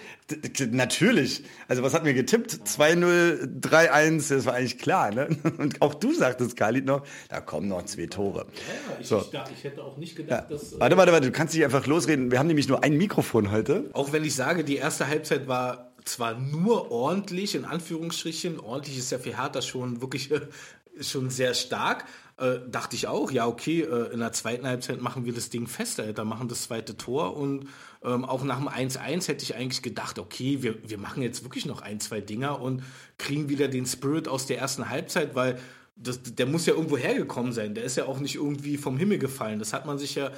natürlich. 0.70 1.44
Also 1.68 1.82
was 1.82 1.92
hatten 1.92 2.06
wir 2.06 2.14
getippt? 2.14 2.52
2-0, 2.66 3.60
3-1, 3.60 4.34
das 4.34 4.46
war 4.46 4.54
eigentlich 4.54 4.78
klar. 4.78 5.10
Ne? 5.10 5.28
Und 5.58 5.82
auch 5.82 5.92
du 5.92 6.14
sagtest, 6.14 6.56
Khalid, 6.56 6.86
noch, 6.86 7.02
da 7.28 7.42
kommen 7.42 7.68
noch 7.68 7.84
zwei 7.84 8.06
Tore. 8.06 8.46
Ja, 8.56 8.96
ich, 8.98 9.06
So. 9.08 9.18
ich, 9.18 9.30
dachte, 9.30 9.52
ich 9.54 9.62
hätte 9.64 9.82
auch 9.84 9.98
nicht 9.98 10.16
gedacht, 10.16 10.50
dass. 10.50 10.72
äh, 10.72 10.80
Warte, 10.80 10.96
warte, 10.96 11.12
warte, 11.12 11.26
du 11.26 11.32
kannst 11.32 11.52
nicht 11.54 11.64
einfach 11.64 11.86
losreden. 11.86 12.30
Wir 12.30 12.38
haben 12.38 12.46
nämlich 12.46 12.66
nur 12.66 12.82
ein 12.82 12.96
Mikrofon 12.96 13.50
heute. 13.50 13.90
Auch 13.92 14.12
wenn 14.12 14.24
ich 14.24 14.34
sage, 14.34 14.64
die 14.64 14.76
erste 14.76 15.06
Halbzeit 15.06 15.46
war 15.46 15.92
zwar 16.06 16.38
nur 16.38 16.90
ordentlich, 16.90 17.54
in 17.54 17.66
Anführungsstrichen, 17.66 18.58
ordentlich 18.58 18.96
ist 18.96 19.12
ja 19.12 19.18
für 19.18 19.36
Hertha 19.38 19.60
schon 19.60 20.00
wirklich 20.00 20.30
schon 21.00 21.28
sehr 21.28 21.52
stark, 21.52 22.04
äh, 22.36 22.58
dachte 22.68 22.96
ich 22.96 23.06
auch, 23.06 23.30
ja 23.30 23.46
okay, 23.46 23.82
äh, 23.82 24.12
in 24.12 24.20
der 24.20 24.32
zweiten 24.32 24.66
Halbzeit 24.66 25.00
machen 25.00 25.24
wir 25.24 25.32
das 25.32 25.50
Ding 25.50 25.66
fest, 25.66 26.00
Alter, 26.00 26.24
machen 26.24 26.48
das 26.48 26.64
zweite 26.64 26.96
Tor 26.96 27.36
und 27.36 27.68
ähm, 28.02 28.24
auch 28.24 28.42
nach 28.42 28.58
dem 28.58 28.68
1-1 28.68 29.28
hätte 29.28 29.44
ich 29.44 29.54
eigentlich 29.54 29.82
gedacht, 29.82 30.18
okay, 30.18 30.62
wir, 30.62 30.88
wir 30.88 30.98
machen 30.98 31.22
jetzt 31.22 31.44
wirklich 31.44 31.66
noch 31.66 31.82
ein, 31.82 32.00
zwei 32.00 32.20
Dinger 32.20 32.60
und 32.60 32.82
kriegen 33.18 33.48
wieder 33.48 33.68
den 33.68 33.86
Spirit 33.86 34.26
aus 34.28 34.46
der 34.46 34.58
ersten 34.58 34.88
Halbzeit, 34.88 35.34
weil 35.34 35.60
das, 35.96 36.22
der 36.22 36.46
muss 36.46 36.66
ja 36.66 36.74
irgendwo 36.74 36.96
hergekommen 36.96 37.52
sein, 37.52 37.74
der 37.74 37.84
ist 37.84 37.96
ja 37.96 38.06
auch 38.06 38.18
nicht 38.18 38.34
irgendwie 38.34 38.78
vom 38.78 38.98
Himmel 38.98 39.18
gefallen, 39.18 39.60
das 39.60 39.72
hat 39.72 39.86
man 39.86 39.98
sich 39.98 40.16
ja 40.16 40.32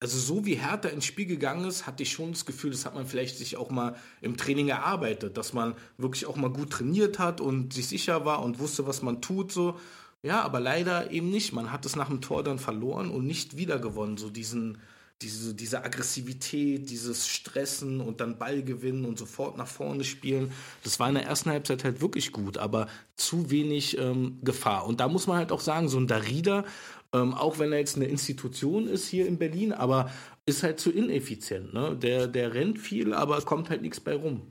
also 0.00 0.18
so 0.18 0.46
wie 0.46 0.54
Hertha 0.54 0.88
ins 0.88 1.06
Spiel 1.06 1.26
gegangen 1.26 1.64
ist, 1.64 1.86
hatte 1.86 2.04
ich 2.04 2.12
schon 2.12 2.32
das 2.32 2.46
Gefühl, 2.46 2.70
das 2.70 2.86
hat 2.86 2.94
man 2.94 3.06
vielleicht 3.06 3.36
sich 3.36 3.56
auch 3.56 3.70
mal 3.70 3.96
im 4.20 4.36
Training 4.36 4.68
erarbeitet, 4.68 5.36
dass 5.36 5.52
man 5.52 5.74
wirklich 5.96 6.26
auch 6.26 6.36
mal 6.36 6.50
gut 6.50 6.70
trainiert 6.70 7.18
hat 7.18 7.40
und 7.40 7.72
sich 7.72 7.88
sicher 7.88 8.24
war 8.24 8.42
und 8.44 8.60
wusste, 8.60 8.86
was 8.86 9.02
man 9.02 9.20
tut 9.20 9.50
so. 9.50 9.78
Ja, 10.22 10.42
aber 10.42 10.60
leider 10.60 11.10
eben 11.10 11.30
nicht. 11.30 11.52
Man 11.52 11.70
hat 11.70 11.86
es 11.86 11.96
nach 11.96 12.08
dem 12.08 12.20
Tor 12.20 12.42
dann 12.42 12.58
verloren 12.58 13.10
und 13.10 13.26
nicht 13.26 13.56
wieder 13.56 13.78
gewonnen. 13.78 14.16
So 14.16 14.30
diesen, 14.30 14.78
diese, 15.22 15.54
diese 15.54 15.84
Aggressivität, 15.84 16.90
dieses 16.90 17.28
Stressen 17.28 18.00
und 18.00 18.20
dann 18.20 18.38
Ball 18.38 18.62
gewinnen 18.62 19.04
und 19.04 19.18
sofort 19.18 19.56
nach 19.56 19.68
vorne 19.68 20.04
spielen. 20.04 20.52
Das 20.82 20.98
war 20.98 21.08
in 21.08 21.14
der 21.14 21.24
ersten 21.24 21.50
Halbzeit 21.50 21.84
halt 21.84 22.00
wirklich 22.00 22.32
gut, 22.32 22.58
aber 22.58 22.88
zu 23.16 23.50
wenig 23.50 23.96
ähm, 23.98 24.38
Gefahr. 24.42 24.86
Und 24.86 25.00
da 25.00 25.08
muss 25.08 25.26
man 25.28 25.36
halt 25.36 25.52
auch 25.52 25.60
sagen, 25.60 25.88
so 25.88 25.98
ein 25.98 26.08
Darida, 26.08 26.64
ähm, 27.12 27.34
auch 27.34 27.58
wenn 27.58 27.72
er 27.72 27.78
jetzt 27.78 27.96
eine 27.96 28.06
Institution 28.06 28.88
ist 28.88 29.08
hier 29.08 29.26
in 29.26 29.38
Berlin, 29.38 29.72
aber 29.72 30.10
ist 30.46 30.62
halt 30.62 30.80
zu 30.80 30.90
ineffizient. 30.90 31.74
Ne? 31.74 31.96
Der, 31.96 32.26
der 32.26 32.54
rennt 32.54 32.78
viel, 32.78 33.14
aber 33.14 33.40
kommt 33.42 33.70
halt 33.70 33.82
nichts 33.82 34.00
bei 34.00 34.14
rum. 34.14 34.42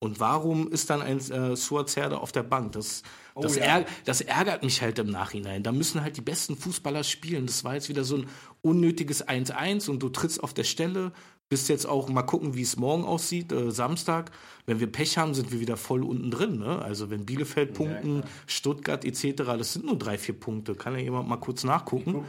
Und 0.00 0.20
warum 0.20 0.70
ist 0.70 0.90
dann 0.90 1.02
ein 1.02 1.18
äh, 1.18 1.56
Suazerde 1.56 2.20
auf 2.20 2.30
der 2.30 2.44
Bank? 2.44 2.72
Das, 2.72 3.02
das, 3.34 3.56
ärg 3.56 3.86
das 4.04 4.20
ärgert 4.20 4.62
mich 4.62 4.80
halt 4.80 4.98
im 5.00 5.10
Nachhinein. 5.10 5.64
Da 5.64 5.72
müssen 5.72 6.02
halt 6.02 6.16
die 6.16 6.22
besten 6.22 6.56
Fußballer 6.56 7.02
spielen. 7.02 7.46
Das 7.46 7.64
war 7.64 7.74
jetzt 7.74 7.88
wieder 7.88 8.04
so 8.04 8.18
ein 8.18 8.26
unnötiges 8.62 9.26
1-1 9.26 9.90
und 9.90 10.00
du 10.00 10.08
trittst 10.08 10.42
auf 10.42 10.54
der 10.54 10.64
Stelle. 10.64 11.12
Bist 11.48 11.70
jetzt 11.70 11.86
auch 11.86 12.08
mal 12.10 12.22
gucken, 12.22 12.54
wie 12.54 12.62
es 12.62 12.76
morgen 12.76 13.04
aussieht, 13.04 13.50
äh, 13.52 13.72
Samstag. 13.72 14.30
Wenn 14.66 14.80
wir 14.80 14.92
Pech 14.92 15.16
haben, 15.18 15.34
sind 15.34 15.50
wir 15.50 15.60
wieder 15.60 15.78
voll 15.78 16.04
unten 16.04 16.30
drin. 16.30 16.58
Ne? 16.58 16.80
Also 16.80 17.10
wenn 17.10 17.24
Bielefeld 17.24 17.72
punkten, 17.72 18.22
Stuttgart 18.46 19.04
etc., 19.04 19.32
das 19.58 19.72
sind 19.72 19.86
nur 19.86 19.98
drei, 19.98 20.18
vier 20.18 20.38
Punkte. 20.38 20.74
Kann 20.74 20.92
ja 20.92 21.00
jemand 21.00 21.26
mal 21.26 21.38
kurz 21.38 21.64
nachgucken? 21.64 22.24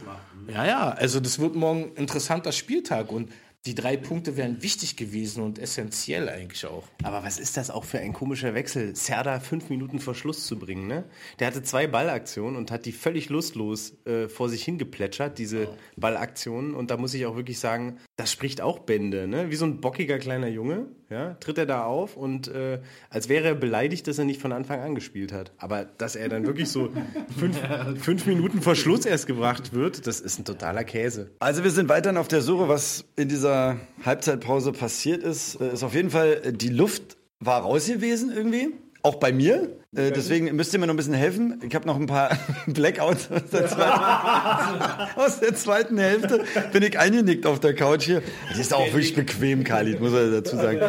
Ja, 0.48 0.64
ja, 0.64 0.88
also 0.88 1.20
das 1.20 1.38
wird 1.38 1.54
morgen 1.54 1.84
ein 1.84 1.96
interessanter 1.96 2.50
Spieltag 2.50 3.12
und 3.12 3.30
die 3.66 3.74
drei 3.74 3.98
Punkte 3.98 4.38
wären 4.38 4.62
wichtig 4.62 4.96
gewesen 4.96 5.42
und 5.42 5.58
essentiell 5.58 6.30
eigentlich 6.30 6.64
auch. 6.64 6.84
Aber 7.02 7.22
was 7.22 7.38
ist 7.38 7.58
das 7.58 7.70
auch 7.70 7.84
für 7.84 7.98
ein 7.98 8.14
komischer 8.14 8.54
Wechsel, 8.54 8.96
Serda 8.96 9.38
fünf 9.38 9.68
Minuten 9.68 9.98
vor 9.98 10.14
Schluss 10.14 10.46
zu 10.46 10.58
bringen? 10.58 10.86
Ne? 10.86 11.04
Der 11.38 11.46
hatte 11.46 11.62
zwei 11.62 11.86
Ballaktionen 11.86 12.56
und 12.56 12.70
hat 12.70 12.86
die 12.86 12.92
völlig 12.92 13.28
lustlos 13.28 13.94
äh, 14.06 14.28
vor 14.28 14.48
sich 14.48 14.64
hingeplätschert, 14.64 15.38
diese 15.38 15.76
Ballaktionen. 15.96 16.74
Und 16.74 16.90
da 16.90 16.96
muss 16.96 17.12
ich 17.12 17.26
auch 17.26 17.36
wirklich 17.36 17.58
sagen, 17.58 17.98
das 18.16 18.32
spricht 18.32 18.62
auch 18.62 18.78
Bände. 18.78 19.28
Ne? 19.28 19.50
Wie 19.50 19.56
so 19.56 19.66
ein 19.66 19.82
bockiger 19.82 20.18
kleiner 20.18 20.48
Junge, 20.48 20.86
ja? 21.10 21.34
tritt 21.40 21.58
er 21.58 21.66
da 21.66 21.84
auf 21.84 22.16
und 22.16 22.48
äh, 22.48 22.80
als 23.10 23.28
wäre 23.28 23.48
er 23.48 23.54
beleidigt, 23.54 24.06
dass 24.06 24.18
er 24.18 24.24
nicht 24.24 24.40
von 24.40 24.52
Anfang 24.52 24.80
an 24.80 24.94
gespielt 24.94 25.32
hat. 25.32 25.52
Aber 25.58 25.84
dass 25.84 26.16
er 26.16 26.28
dann 26.28 26.46
wirklich 26.46 26.68
so 26.68 26.90
fünf, 27.38 27.58
fünf 28.00 28.26
Minuten 28.26 28.62
vor 28.62 28.74
Schluss 28.74 29.04
erst 29.04 29.26
gebracht 29.26 29.72
wird, 29.72 30.06
das 30.06 30.20
ist 30.20 30.38
ein 30.38 30.44
totaler 30.44 30.84
Käse. 30.84 31.30
Also 31.40 31.64
wir 31.64 31.70
sind 31.70 31.88
weiterhin 31.88 32.16
auf 32.16 32.28
der 32.28 32.40
Suche, 32.40 32.68
was 32.68 33.04
in 33.16 33.28
dieser 33.28 33.76
Halbzeitpause 34.04 34.72
passiert 34.72 35.22
ist. 35.22 35.60
Äh, 35.60 35.72
Ist 35.72 35.82
auf 35.82 35.94
jeden 35.94 36.10
Fall, 36.10 36.40
äh, 36.44 36.52
die 36.52 36.68
Luft 36.68 37.16
war 37.40 37.62
raus 37.62 37.86
gewesen 37.86 38.30
irgendwie. 38.34 38.68
Auch 39.02 39.16
bei 39.16 39.32
mir. 39.32 39.76
Äh, 39.96 40.12
deswegen 40.12 40.54
müsst 40.54 40.72
ihr 40.72 40.78
mir 40.78 40.86
noch 40.86 40.94
ein 40.94 40.96
bisschen 40.96 41.14
helfen. 41.14 41.60
Ich 41.66 41.74
habe 41.74 41.86
noch 41.86 41.96
ein 41.96 42.06
paar 42.06 42.38
Blackouts 42.66 43.28
aus 43.32 43.50
der, 43.50 43.66
zweiten, 43.66 45.18
aus 45.18 45.40
der 45.40 45.54
zweiten 45.54 45.98
Hälfte. 45.98 46.44
Bin 46.72 46.82
ich 46.82 46.98
eingenickt 46.98 47.44
auf 47.44 47.58
der 47.58 47.74
Couch 47.74 48.04
hier. 48.04 48.22
Die 48.54 48.60
ist 48.60 48.72
auch 48.72 48.86
wirklich 48.86 49.14
bequem, 49.14 49.64
Khalid, 49.64 50.00
muss 50.00 50.12
man 50.12 50.30
dazu 50.30 50.56
sagen. 50.56 50.80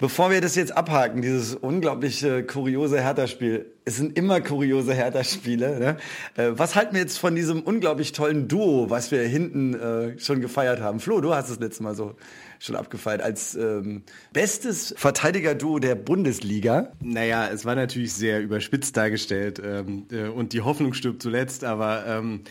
Bevor 0.00 0.30
wir 0.30 0.42
das 0.42 0.54
jetzt 0.54 0.76
abhaken, 0.76 1.22
dieses 1.22 1.54
unglaublich 1.54 2.22
äh, 2.24 2.42
kuriose 2.42 3.00
Hertha-Spiel. 3.00 3.72
Es 3.86 3.96
sind 3.96 4.18
immer 4.18 4.40
kuriose 4.42 4.92
Hertha-Spiele. 4.92 5.78
Ne? 5.78 5.96
Äh, 6.36 6.58
was 6.58 6.74
halten 6.74 6.94
wir 6.94 7.00
jetzt 7.00 7.18
von 7.18 7.34
diesem 7.36 7.62
unglaublich 7.62 8.12
tollen 8.12 8.48
Duo, 8.48 8.90
was 8.90 9.12
wir 9.12 9.22
hinten 9.22 9.74
äh, 9.74 10.18
schon 10.18 10.42
gefeiert 10.42 10.80
haben? 10.80 11.00
Flo, 11.00 11.22
du 11.22 11.34
hast 11.34 11.48
es 11.48 11.58
letztes 11.58 11.80
Mal 11.80 11.94
so 11.94 12.16
schon 12.58 12.76
abgefeiert 12.76 13.22
als 13.22 13.54
ähm, 13.54 14.02
bestes 14.32 14.94
Verteidiger-Duo 14.96 15.78
der 15.78 15.94
Bundesliga. 15.94 16.92
Naja, 17.00 17.48
es 17.48 17.64
war 17.64 17.74
natürlich 17.74 18.12
sehr 18.12 18.40
überspitzt 18.42 18.96
dargestellt 18.96 19.60
ähm, 19.64 20.06
äh, 20.10 20.28
und 20.28 20.52
die 20.52 20.62
Hoffnung 20.62 20.94
stirbt 20.94 21.22
zuletzt, 21.22 21.64
aber 21.64 22.06
ähm, 22.06 22.42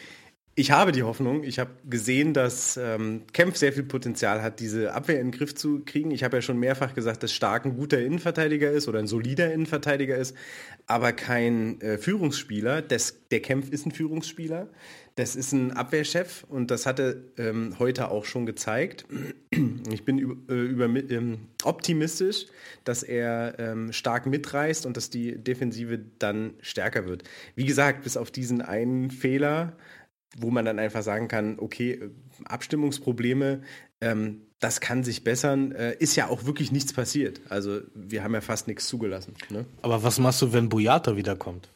ich 0.57 0.71
habe 0.71 0.93
die 0.93 1.03
Hoffnung. 1.03 1.43
Ich 1.43 1.59
habe 1.59 1.71
gesehen, 1.89 2.33
dass 2.33 2.77
ähm, 2.77 3.23
Kempf 3.33 3.57
sehr 3.57 3.73
viel 3.73 3.83
Potenzial 3.83 4.41
hat, 4.41 4.61
diese 4.61 4.93
Abwehr 4.93 5.19
in 5.19 5.27
den 5.27 5.37
Griff 5.37 5.53
zu 5.53 5.81
kriegen. 5.83 6.11
Ich 6.11 6.23
habe 6.23 6.37
ja 6.37 6.41
schon 6.41 6.57
mehrfach 6.57 6.95
gesagt, 6.95 7.23
dass 7.23 7.33
Stark 7.33 7.65
ein 7.65 7.75
guter 7.75 7.99
Innenverteidiger 7.99 8.71
ist 8.71 8.87
oder 8.87 8.99
ein 8.99 9.07
solider 9.07 9.51
Innenverteidiger 9.51 10.15
ist, 10.15 10.33
aber 10.87 11.11
kein 11.11 11.81
äh, 11.81 11.97
Führungsspieler. 11.97 12.81
Das, 12.81 13.17
der 13.31 13.41
Kempf 13.41 13.69
ist 13.69 13.85
ein 13.85 13.91
Führungsspieler. 13.91 14.69
Das 15.15 15.35
ist 15.35 15.51
ein 15.51 15.73
Abwehrchef 15.73 16.45
und 16.47 16.71
das 16.71 16.85
hat 16.85 16.99
er 16.99 17.15
ähm, 17.37 17.75
heute 17.79 18.09
auch 18.09 18.23
schon 18.25 18.45
gezeigt. 18.45 19.05
Ich 19.91 20.03
bin 20.03 20.17
über, 20.17 20.53
äh, 20.53 20.61
über, 20.61 20.85
ähm, 20.85 21.47
optimistisch, 21.63 22.47
dass 22.83 23.03
er 23.03 23.55
ähm, 23.59 23.93
stark 23.93 24.25
mitreißt 24.25 24.85
und 24.85 24.97
dass 24.97 25.09
die 25.09 25.37
Defensive 25.37 25.99
dann 26.19 26.55
stärker 26.59 27.05
wird. 27.05 27.23
Wie 27.55 27.65
gesagt, 27.65 28.03
bis 28.03 28.17
auf 28.17 28.31
diesen 28.31 28.61
einen 28.61 29.11
Fehler, 29.11 29.77
wo 30.35 30.51
man 30.51 30.65
dann 30.65 30.79
einfach 30.79 31.03
sagen 31.03 31.27
kann, 31.27 31.57
okay, 31.59 31.99
Abstimmungsprobleme, 32.45 33.61
ähm, 34.01 34.41
das 34.59 34.79
kann 34.79 35.03
sich 35.03 35.23
bessern, 35.23 35.71
äh, 35.71 35.95
ist 35.99 36.15
ja 36.15 36.27
auch 36.27 36.45
wirklich 36.45 36.71
nichts 36.71 36.93
passiert. 36.93 37.41
Also 37.49 37.81
wir 37.93 38.23
haben 38.23 38.33
ja 38.33 38.41
fast 38.41 38.67
nichts 38.67 38.87
zugelassen. 38.87 39.33
Ne? 39.49 39.65
Aber 39.81 40.03
was 40.03 40.19
machst 40.19 40.41
du, 40.41 40.53
wenn 40.53 40.69
Boyata 40.69 41.17
wiederkommt? 41.17 41.69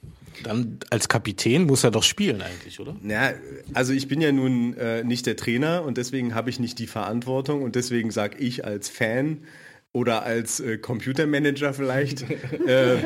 Dann 0.43 0.79
als 0.89 1.09
Kapitän 1.09 1.65
muss 1.65 1.83
er 1.83 1.91
doch 1.91 2.03
spielen 2.03 2.41
eigentlich, 2.41 2.79
oder? 2.79 2.95
Ja, 3.03 3.33
also 3.73 3.91
ich 3.91 4.07
bin 4.07 4.21
ja 4.21 4.31
nun 4.31 4.73
äh, 4.77 5.03
nicht 5.03 5.25
der 5.25 5.35
Trainer 5.35 5.83
und 5.83 5.97
deswegen 5.97 6.33
habe 6.33 6.49
ich 6.49 6.59
nicht 6.59 6.79
die 6.79 6.87
Verantwortung 6.87 7.61
und 7.61 7.75
deswegen 7.75 8.11
sage 8.11 8.37
ich 8.37 8.63
als 8.63 8.87
Fan 8.87 9.39
oder 9.93 10.23
als 10.23 10.59
äh, 10.59 10.77
Computermanager 10.77 11.73
vielleicht, 11.73 12.21
äh, 12.67 12.97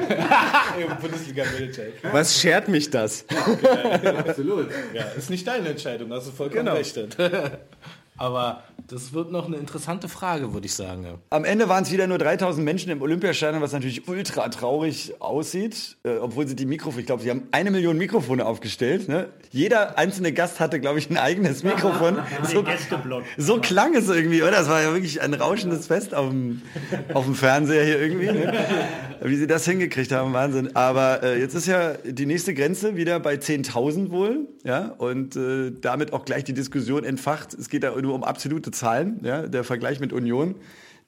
Bundesliga-Manager. 1.01 1.83
was 2.11 2.39
schert 2.39 2.67
mich 2.67 2.89
das? 2.89 3.25
Absolut. 4.17 4.69
Ja, 4.93 5.03
ist 5.17 5.29
nicht 5.29 5.47
deine 5.47 5.69
Entscheidung, 5.69 6.11
hast 6.11 6.27
du 6.27 6.31
vollkommen 6.31 6.65
Genau. 6.65 6.75
recht. 6.77 6.97
Aber 8.17 8.63
das 8.87 9.13
wird 9.13 9.31
noch 9.31 9.47
eine 9.47 9.57
interessante 9.57 10.07
Frage, 10.07 10.53
würde 10.53 10.65
ich 10.65 10.73
sagen. 10.73 11.03
ja. 11.03 11.15
Am 11.29 11.45
Ende 11.45 11.69
waren 11.69 11.83
es 11.83 11.91
wieder 11.91 12.05
nur 12.05 12.17
3000 12.17 12.63
Menschen 12.63 12.91
im 12.91 13.01
Olympiastadion, 13.01 13.61
was 13.61 13.71
natürlich 13.71 14.07
ultra 14.07 14.49
traurig 14.49 15.13
aussieht, 15.19 15.97
äh, 16.03 16.17
obwohl 16.17 16.47
sie 16.47 16.55
die 16.55 16.65
Mikrofone, 16.65 17.01
ich 17.01 17.05
glaube, 17.05 17.23
sie 17.23 17.29
haben 17.29 17.47
eine 17.51 17.71
Million 17.71 17.97
Mikrofone 17.97 18.45
aufgestellt. 18.45 19.07
Ne? 19.07 19.29
Jeder 19.51 19.97
einzelne 19.97 20.31
Gast 20.33 20.59
hatte, 20.59 20.79
glaube 20.79 20.99
ich, 20.99 21.09
ein 21.09 21.17
eigenes 21.17 21.63
Mikrofon. 21.63 22.19
so, 22.43 22.63
Gästeblock. 22.63 23.23
so 23.37 23.59
klang 23.59 23.95
es 23.95 24.09
irgendwie, 24.09 24.41
oder? 24.41 24.51
Das 24.51 24.69
war 24.69 24.81
ja 24.81 24.93
wirklich 24.93 25.21
ein 25.21 25.33
rauschendes 25.33 25.87
Fest 25.87 26.13
auf 26.13 26.29
dem, 26.29 26.61
auf 27.13 27.25
dem 27.25 27.35
Fernseher 27.35 27.85
hier 27.85 27.99
irgendwie. 27.99 28.27
Ne? 28.27 28.53
Wie 29.21 29.35
sie 29.37 29.47
das 29.47 29.65
hingekriegt 29.65 30.11
haben, 30.11 30.33
Wahnsinn. 30.33 30.75
Aber 30.75 31.23
äh, 31.23 31.39
jetzt 31.39 31.55
ist 31.55 31.67
ja 31.67 31.93
die 31.93 32.25
nächste 32.25 32.53
Grenze 32.53 32.97
wieder 32.97 33.19
bei 33.19 33.35
10.000 33.35 34.11
wohl, 34.11 34.47
ja, 34.63 34.93
und 34.97 35.35
äh, 35.35 35.71
damit 35.71 36.11
auch 36.11 36.25
gleich 36.25 36.43
die 36.43 36.53
Diskussion 36.53 37.05
entfacht. 37.05 37.53
Es 37.53 37.69
geht 37.69 37.83
da 37.83 37.91
nur 38.03 38.13
um 38.13 38.23
absolute 38.23 38.69
Zahlen, 38.69 39.19
ja, 39.23 39.47
der 39.47 39.63
Vergleich 39.63 39.99
mit 39.99 40.13
Union, 40.13 40.55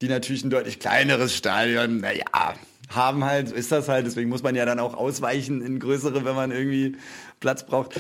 die 0.01 0.07
natürlich 0.07 0.43
ein 0.43 0.49
deutlich 0.49 0.79
kleineres 0.79 1.35
Stadion, 1.35 1.99
naja, 1.99 2.55
haben 2.89 3.25
halt, 3.25 3.49
so 3.49 3.55
ist 3.55 3.71
das 3.71 3.87
halt, 3.89 4.05
deswegen 4.05 4.29
muss 4.29 4.43
man 4.43 4.55
ja 4.55 4.65
dann 4.65 4.79
auch 4.79 4.95
ausweichen 4.95 5.61
in 5.61 5.79
größere, 5.79 6.25
wenn 6.25 6.35
man 6.35 6.51
irgendwie 6.51 6.97
Platz 7.39 7.65
braucht. 7.65 7.99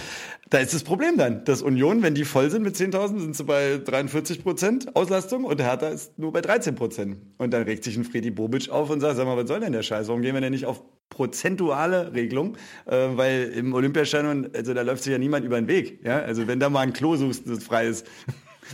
Da 0.49 0.59
ist 0.59 0.73
das 0.73 0.83
Problem 0.83 1.17
dann, 1.17 1.43
dass 1.43 1.61
Union, 1.61 2.03
wenn 2.03 2.15
die 2.15 2.25
voll 2.25 2.49
sind 2.49 2.63
mit 2.63 2.75
10.000, 2.75 3.19
sind 3.19 3.35
sie 3.35 3.43
bei 3.43 3.79
43 3.83 4.43
Prozent 4.43 4.95
Auslastung 4.95 5.43
und 5.43 5.61
Hertha 5.61 5.87
ist 5.89 6.17
nur 6.17 6.31
bei 6.31 6.41
13 6.41 6.75
Prozent. 6.75 7.17
Und 7.37 7.51
dann 7.51 7.63
regt 7.63 7.83
sich 7.83 7.97
ein 7.97 8.03
Freddy 8.03 8.31
Bobic 8.31 8.69
auf 8.69 8.89
und 8.89 9.01
sagt, 9.01 9.17
sag 9.17 9.25
mal, 9.25 9.37
was 9.37 9.47
soll 9.47 9.59
denn 9.59 9.73
der 9.73 9.83
Scheiß? 9.83 10.07
Warum 10.07 10.21
gehen 10.21 10.33
wir 10.33 10.41
denn 10.41 10.53
nicht 10.53 10.65
auf 10.65 10.81
prozentuale 11.09 12.13
Regelung? 12.13 12.57
Äh, 12.85 13.09
weil 13.15 13.51
im 13.55 13.73
Olympiastadion, 13.73 14.49
also 14.55 14.73
da 14.73 14.81
läuft 14.83 15.03
sich 15.03 15.11
ja 15.11 15.17
niemand 15.17 15.45
über 15.45 15.59
den 15.59 15.67
Weg. 15.67 16.05
Ja? 16.05 16.19
Also 16.19 16.47
wenn 16.47 16.59
da 16.59 16.69
mal 16.69 16.81
ein 16.81 16.93
Klo 16.93 17.15
suchst, 17.15 17.49
das 17.49 17.63
frei 17.63 17.87
ist, 17.87 18.05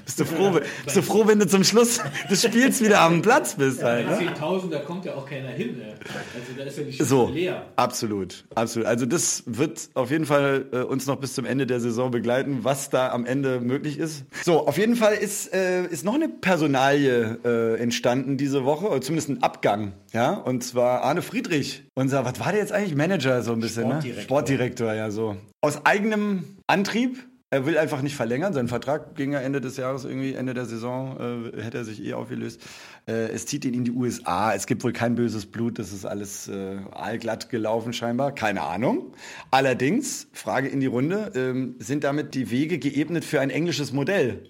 bist 0.06 0.20
du 0.20 0.26
froh, 0.26 0.60
bist 0.84 0.96
du 0.96 1.02
froh, 1.02 1.24
wenn 1.28 1.40
du 1.40 1.48
zum 1.48 1.64
Schluss 1.64 2.00
des 2.30 2.44
Spiels 2.44 2.82
wieder 2.82 3.02
am 3.02 3.22
Platz 3.22 3.56
bist. 3.56 3.84
Halt, 3.84 4.08
ne? 4.08 4.18
10.000, 4.32 4.70
da 4.70 4.80
kommt 4.80 5.06
ja 5.06 5.16
auch 5.16 5.28
keiner 5.28 5.50
hin. 5.50 5.78
Ne? 5.78 5.94
Also 6.34 6.54
da 6.58 6.64
ist 6.64 6.78
ja 6.78 6.84
nicht 6.84 7.04
So, 7.06 7.30
leer. 7.30 7.66
absolut, 7.76 8.46
absolut. 8.56 8.88
Also 8.88 9.06
das 9.06 9.44
wird 9.46 9.90
auf 9.94 10.12
jeden 10.12 10.26
Fall 10.26 10.66
äh, 10.72 10.78
uns 10.80 11.06
noch 11.08 11.18
bis 11.18 11.34
zum 11.34 11.46
Ende 11.46 11.66
der 11.68 11.80
Saison 11.80 12.12
begleiten, 12.12 12.60
was 12.64 12.90
da 12.90 13.12
am 13.12 13.26
Ende 13.26 13.60
möglich 13.60 13.98
ist. 14.00 14.26
So, 14.44 14.68
auf 14.68 14.78
jeden 14.78 14.96
Fall 14.96 15.14
ist, 15.14 15.54
äh, 15.54 15.86
ist 15.88 16.04
noch 16.06 16.16
eine 16.16 16.30
Personalie 16.30 17.40
äh, 17.44 17.80
entstanden 17.82 18.38
diese 18.38 18.66
Woche, 18.66 18.88
oder 18.88 19.02
zumindest 19.02 19.30
ein 19.30 19.44
Abgang, 19.44 19.94
ja, 20.14 20.34
und 20.34 20.64
zwar 20.64 21.02
Arne 21.04 21.22
Friedrich, 21.22 21.84
unser, 21.96 22.24
was 22.26 22.40
war 22.40 22.52
der 22.52 22.62
jetzt 22.62 22.72
eigentlich, 22.72 22.96
Manager 22.96 23.42
so 23.44 23.52
ein 23.54 23.60
bisschen, 23.60 23.84
Sportdirektor. 23.84 24.16
ne? 24.18 24.22
Sportdirektor, 24.24 24.94
ja 24.94 25.12
so. 25.12 25.38
Aus 25.62 25.86
eigenem 25.86 26.44
Antrieb, 26.68 27.18
er 27.54 27.66
will 27.66 27.78
einfach 27.78 28.02
nicht 28.02 28.16
verlängern. 28.16 28.54
Sein 28.54 28.70
Vertrag 28.70 29.16
ging 29.16 29.34
ja 29.34 29.40
Ende 29.42 29.60
des 29.60 29.76
Jahres 29.76 30.06
irgendwie, 30.06 30.34
Ende 30.34 30.54
der 30.54 30.66
Saison, 30.66 31.52
äh, 31.54 31.62
hätte 31.62 31.80
er 31.80 31.84
sich 31.84 32.02
eh 32.04 32.14
aufgelöst. 32.14 32.62
Äh, 33.08 33.28
es 33.30 33.46
zieht 33.46 33.66
ihn 33.66 33.74
in 33.74 33.84
die 33.84 33.92
USA. 33.92 34.54
Es 34.54 34.68
gibt 34.68 34.86
wohl 34.86 34.94
kein 34.94 35.16
böses 35.16 35.46
Blut. 35.46 35.78
Das 35.78 35.92
ist 35.92 36.06
alles 36.06 36.48
äh, 36.48 36.78
allglatt 36.92 37.50
gelaufen 37.50 37.92
scheinbar. 37.92 38.34
Keine 38.34 38.62
Ahnung. 38.62 39.14
Allerdings, 39.52 40.28
Frage 40.32 40.70
in 40.70 40.80
die 40.80 40.88
Runde, 40.88 41.34
ähm, 41.36 41.76
sind 41.80 42.06
damit 42.06 42.36
die 42.36 42.52
Wege 42.52 42.80
geebnet 42.80 43.26
für 43.26 43.42
ein 43.42 43.50
englisches 43.50 43.92
Modell? 43.92 44.44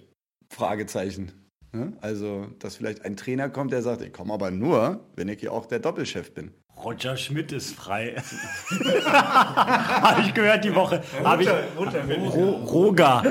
Fragezeichen. 0.48 1.32
Ne? 1.72 1.94
Also, 2.02 2.46
dass 2.60 2.76
vielleicht 2.76 3.04
ein 3.04 3.16
Trainer 3.16 3.50
kommt, 3.50 3.72
der 3.72 3.82
sagt, 3.82 4.02
ich 4.02 4.12
komme 4.12 4.32
aber 4.32 4.52
nur, 4.52 5.08
wenn 5.16 5.28
ich 5.28 5.40
hier 5.40 5.52
auch 5.52 5.66
der 5.66 5.80
Doppelchef 5.80 6.32
bin. 6.34 6.52
Roger 6.84 7.16
Schmidt 7.16 7.52
ist 7.52 7.74
frei. 7.74 8.16
Habe 9.04 10.22
ich 10.22 10.34
gehört 10.34 10.64
die 10.64 10.74
Woche. 10.74 11.02
Habe 11.22 11.42
ich, 11.42 11.48
Ro 11.48 12.50
Roger. 12.64 13.22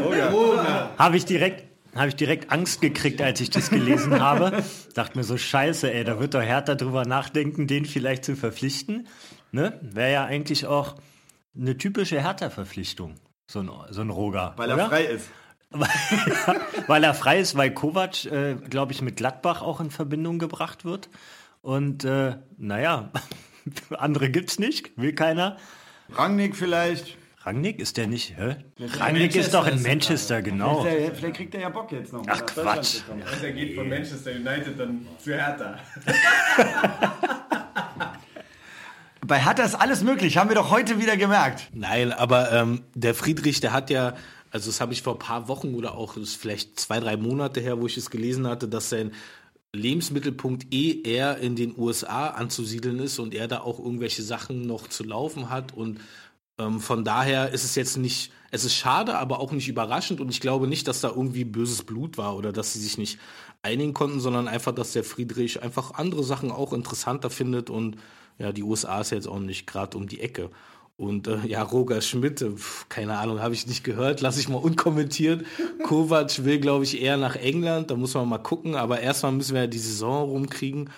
Habe 0.98 1.18
ich 1.18 1.26
direkt. 1.26 1.70
Habe 1.94 2.08
ich 2.08 2.16
direkt 2.16 2.54
Angst 2.54 2.80
gekriegt, 2.80 3.22
als 3.22 3.42
ich 3.42 3.50
das 3.50 3.70
gelesen 3.70 4.22
habe. 4.22 4.64
Dachte 4.94 5.18
mir 5.18 5.26
so, 5.26 5.38
scheiße, 5.38 5.92
ey, 5.92 6.06
da 6.06 6.22
wird 6.22 6.34
doch 6.34 6.42
Hertha 6.42 6.76
drüber 6.76 7.04
nachdenken, 7.04 7.68
den 7.68 7.84
vielleicht 7.84 8.24
zu 8.24 8.38
verpflichten. 8.38 9.10
Ne? 9.52 9.78
Wäre 9.82 10.12
ja 10.14 10.24
eigentlich 10.24 10.66
auch 10.66 10.96
eine 11.54 11.78
typische 11.78 12.22
Hertha-Verpflichtung, 12.22 13.16
so 13.46 13.60
ein, 13.60 13.70
so 13.90 14.00
ein 14.00 14.10
Roger. 14.10 14.54
oder? 14.76 14.88
ist. 15.10 15.30
weil 16.88 17.04
er 17.04 17.14
frei 17.14 17.40
ist, 17.40 17.56
weil 17.56 17.74
Kovac, 17.74 18.26
äh, 18.26 18.56
glaube 18.56 18.92
ich, 18.92 19.02
mit 19.02 19.16
Gladbach 19.18 19.62
auch 19.62 19.80
in 19.80 19.90
Verbindung 19.90 20.40
gebracht 20.40 20.86
wird. 20.86 21.10
Und 21.62 22.04
äh, 22.06 22.38
naja, 22.58 23.12
andere 23.92 24.30
gibt's 24.30 24.60
nicht, 24.60 24.98
will 24.98 25.14
keiner. 25.14 25.58
Rangnick 26.14 26.56
vielleicht. 26.56 27.18
Rangnick 27.44 27.80
ist 27.80 27.98
der 27.98 28.06
nicht, 28.08 28.38
hä? 28.38 28.58
Rangnick 29.00 29.36
ist 29.36 29.54
doch 29.54 29.66
in 29.66 29.82
Manchester, 29.82 30.44
genau. 30.44 30.84
Vielleicht, 30.84 31.18
vielleicht 31.18 31.36
kriegt 31.36 31.56
er 31.56 31.62
ja 31.62 31.70
Bock 31.70 31.92
jetzt 31.92 32.14
noch. 32.14 32.24
Ach 32.28 32.46
Quatsch. 32.46 33.02
Also 33.26 33.46
er 33.46 33.54
geht 33.54 33.76
von 33.76 33.90
Manchester 33.90 34.32
United 34.32 34.80
dann 34.80 35.08
zu 35.18 35.34
Hertha. 35.34 35.80
Bei 39.26 39.40
Hertha 39.40 39.64
ist 39.64 39.76
alles 39.76 40.04
möglich, 40.04 40.38
haben 40.38 40.50
wir 40.50 40.56
doch 40.56 40.70
heute 40.70 41.00
wieder 41.00 41.18
gemerkt. 41.18 41.70
Nein, 41.74 42.12
aber 42.12 42.52
ähm, 42.52 42.82
der 42.94 43.16
Friedrich, 43.16 43.60
der 43.60 43.72
hat 43.72 43.90
ja, 43.90 44.14
also 44.52 44.70
das 44.70 44.82
habe 44.82 44.94
ich 44.94 45.02
vor 45.02 45.14
ein 45.14 45.20
paar 45.20 45.48
Wochen 45.48 45.74
oder 45.74 45.96
auch 45.96 46.16
das 46.16 46.24
ist 46.24 46.36
vielleicht 46.36 46.80
zwei, 46.80 47.00
drei 47.00 47.18
Monate 47.18 47.60
her, 47.60 47.80
wo 47.80 47.88
ich 47.88 47.98
es 47.98 48.12
gelesen 48.12 48.46
hatte, 48.46 48.68
dass 48.68 48.90
sein 48.90 49.14
Lebensmittelpunkt 49.74 50.74
eh 50.74 51.02
eher 51.02 51.38
in 51.38 51.56
den 51.56 51.78
USA 51.78 52.28
anzusiedeln 52.28 53.00
ist 53.00 53.20
und 53.20 53.34
er 53.34 53.48
da 53.48 53.62
auch 53.62 53.80
irgendwelche 53.80 54.22
Sachen 54.22 54.68
noch 54.68 54.90
zu 54.90 55.04
laufen 55.04 55.50
hat. 55.50 55.74
Und 55.74 56.02
ähm, 56.58 56.80
von 56.82 57.06
daher 57.06 57.52
ist 57.52 57.64
es 57.64 57.76
jetzt 57.76 57.98
nicht, 57.98 58.34
es 58.52 58.66
ist 58.66 58.76
schade, 58.76 59.18
aber 59.18 59.40
auch 59.40 59.54
nicht 59.54 59.70
überraschend. 59.70 60.20
Und 60.20 60.30
ich 60.30 60.42
glaube 60.42 60.68
nicht, 60.68 60.88
dass 60.88 61.00
da 61.00 61.10
irgendwie 61.10 61.46
böses 61.46 61.84
Blut 61.84 62.18
war 62.18 62.36
oder 62.36 62.52
dass 62.52 62.74
sie 62.74 62.80
sich 62.80 62.98
nicht 62.98 63.18
einigen 63.64 63.94
konnten, 63.94 64.20
sondern 64.20 64.50
einfach, 64.50 64.74
dass 64.74 64.92
der 64.92 65.06
Friedrich 65.06 65.62
einfach 65.64 65.94
andere 65.94 66.24
Sachen 66.24 66.52
auch 66.52 66.74
interessanter 66.74 67.30
findet. 67.30 67.70
Und 67.70 67.96
ja, 68.40 68.52
die 68.52 68.64
USA 68.64 69.00
ist 69.00 69.12
jetzt 69.12 69.28
auch 69.28 69.40
nicht 69.40 69.68
gerade 69.68 69.98
um 69.98 70.08
die 70.08 70.20
Ecke. 70.20 70.50
Und 70.98 71.28
äh, 71.28 71.40
ja, 71.48 71.64
Roger 71.64 72.02
Schmidt, 72.02 72.42
äh, 72.42 72.52
pf, 72.52 72.88
keine 72.90 73.18
Ahnung, 73.18 73.42
habe 73.42 73.54
ich 73.54 73.66
nicht 73.66 73.84
gehört, 73.84 74.22
lasse 74.22 74.40
ich 74.40 74.50
mal 74.50 74.58
unkommentiert. 74.58 75.46
Kovac 75.84 76.44
will, 76.44 76.60
glaube 76.60 76.84
ich, 76.84 77.02
eher 77.02 77.18
nach 77.18 77.36
England, 77.36 77.90
da 77.90 77.96
muss 77.96 78.14
man 78.14 78.30
mal 78.30 78.38
gucken, 78.38 78.76
aber 78.76 79.00
erstmal 79.00 79.32
müssen 79.32 79.54
wir 79.54 79.62
ja 79.62 79.68
die 79.68 79.80
Saison 79.80 80.30
rumkriegen. 80.30 80.90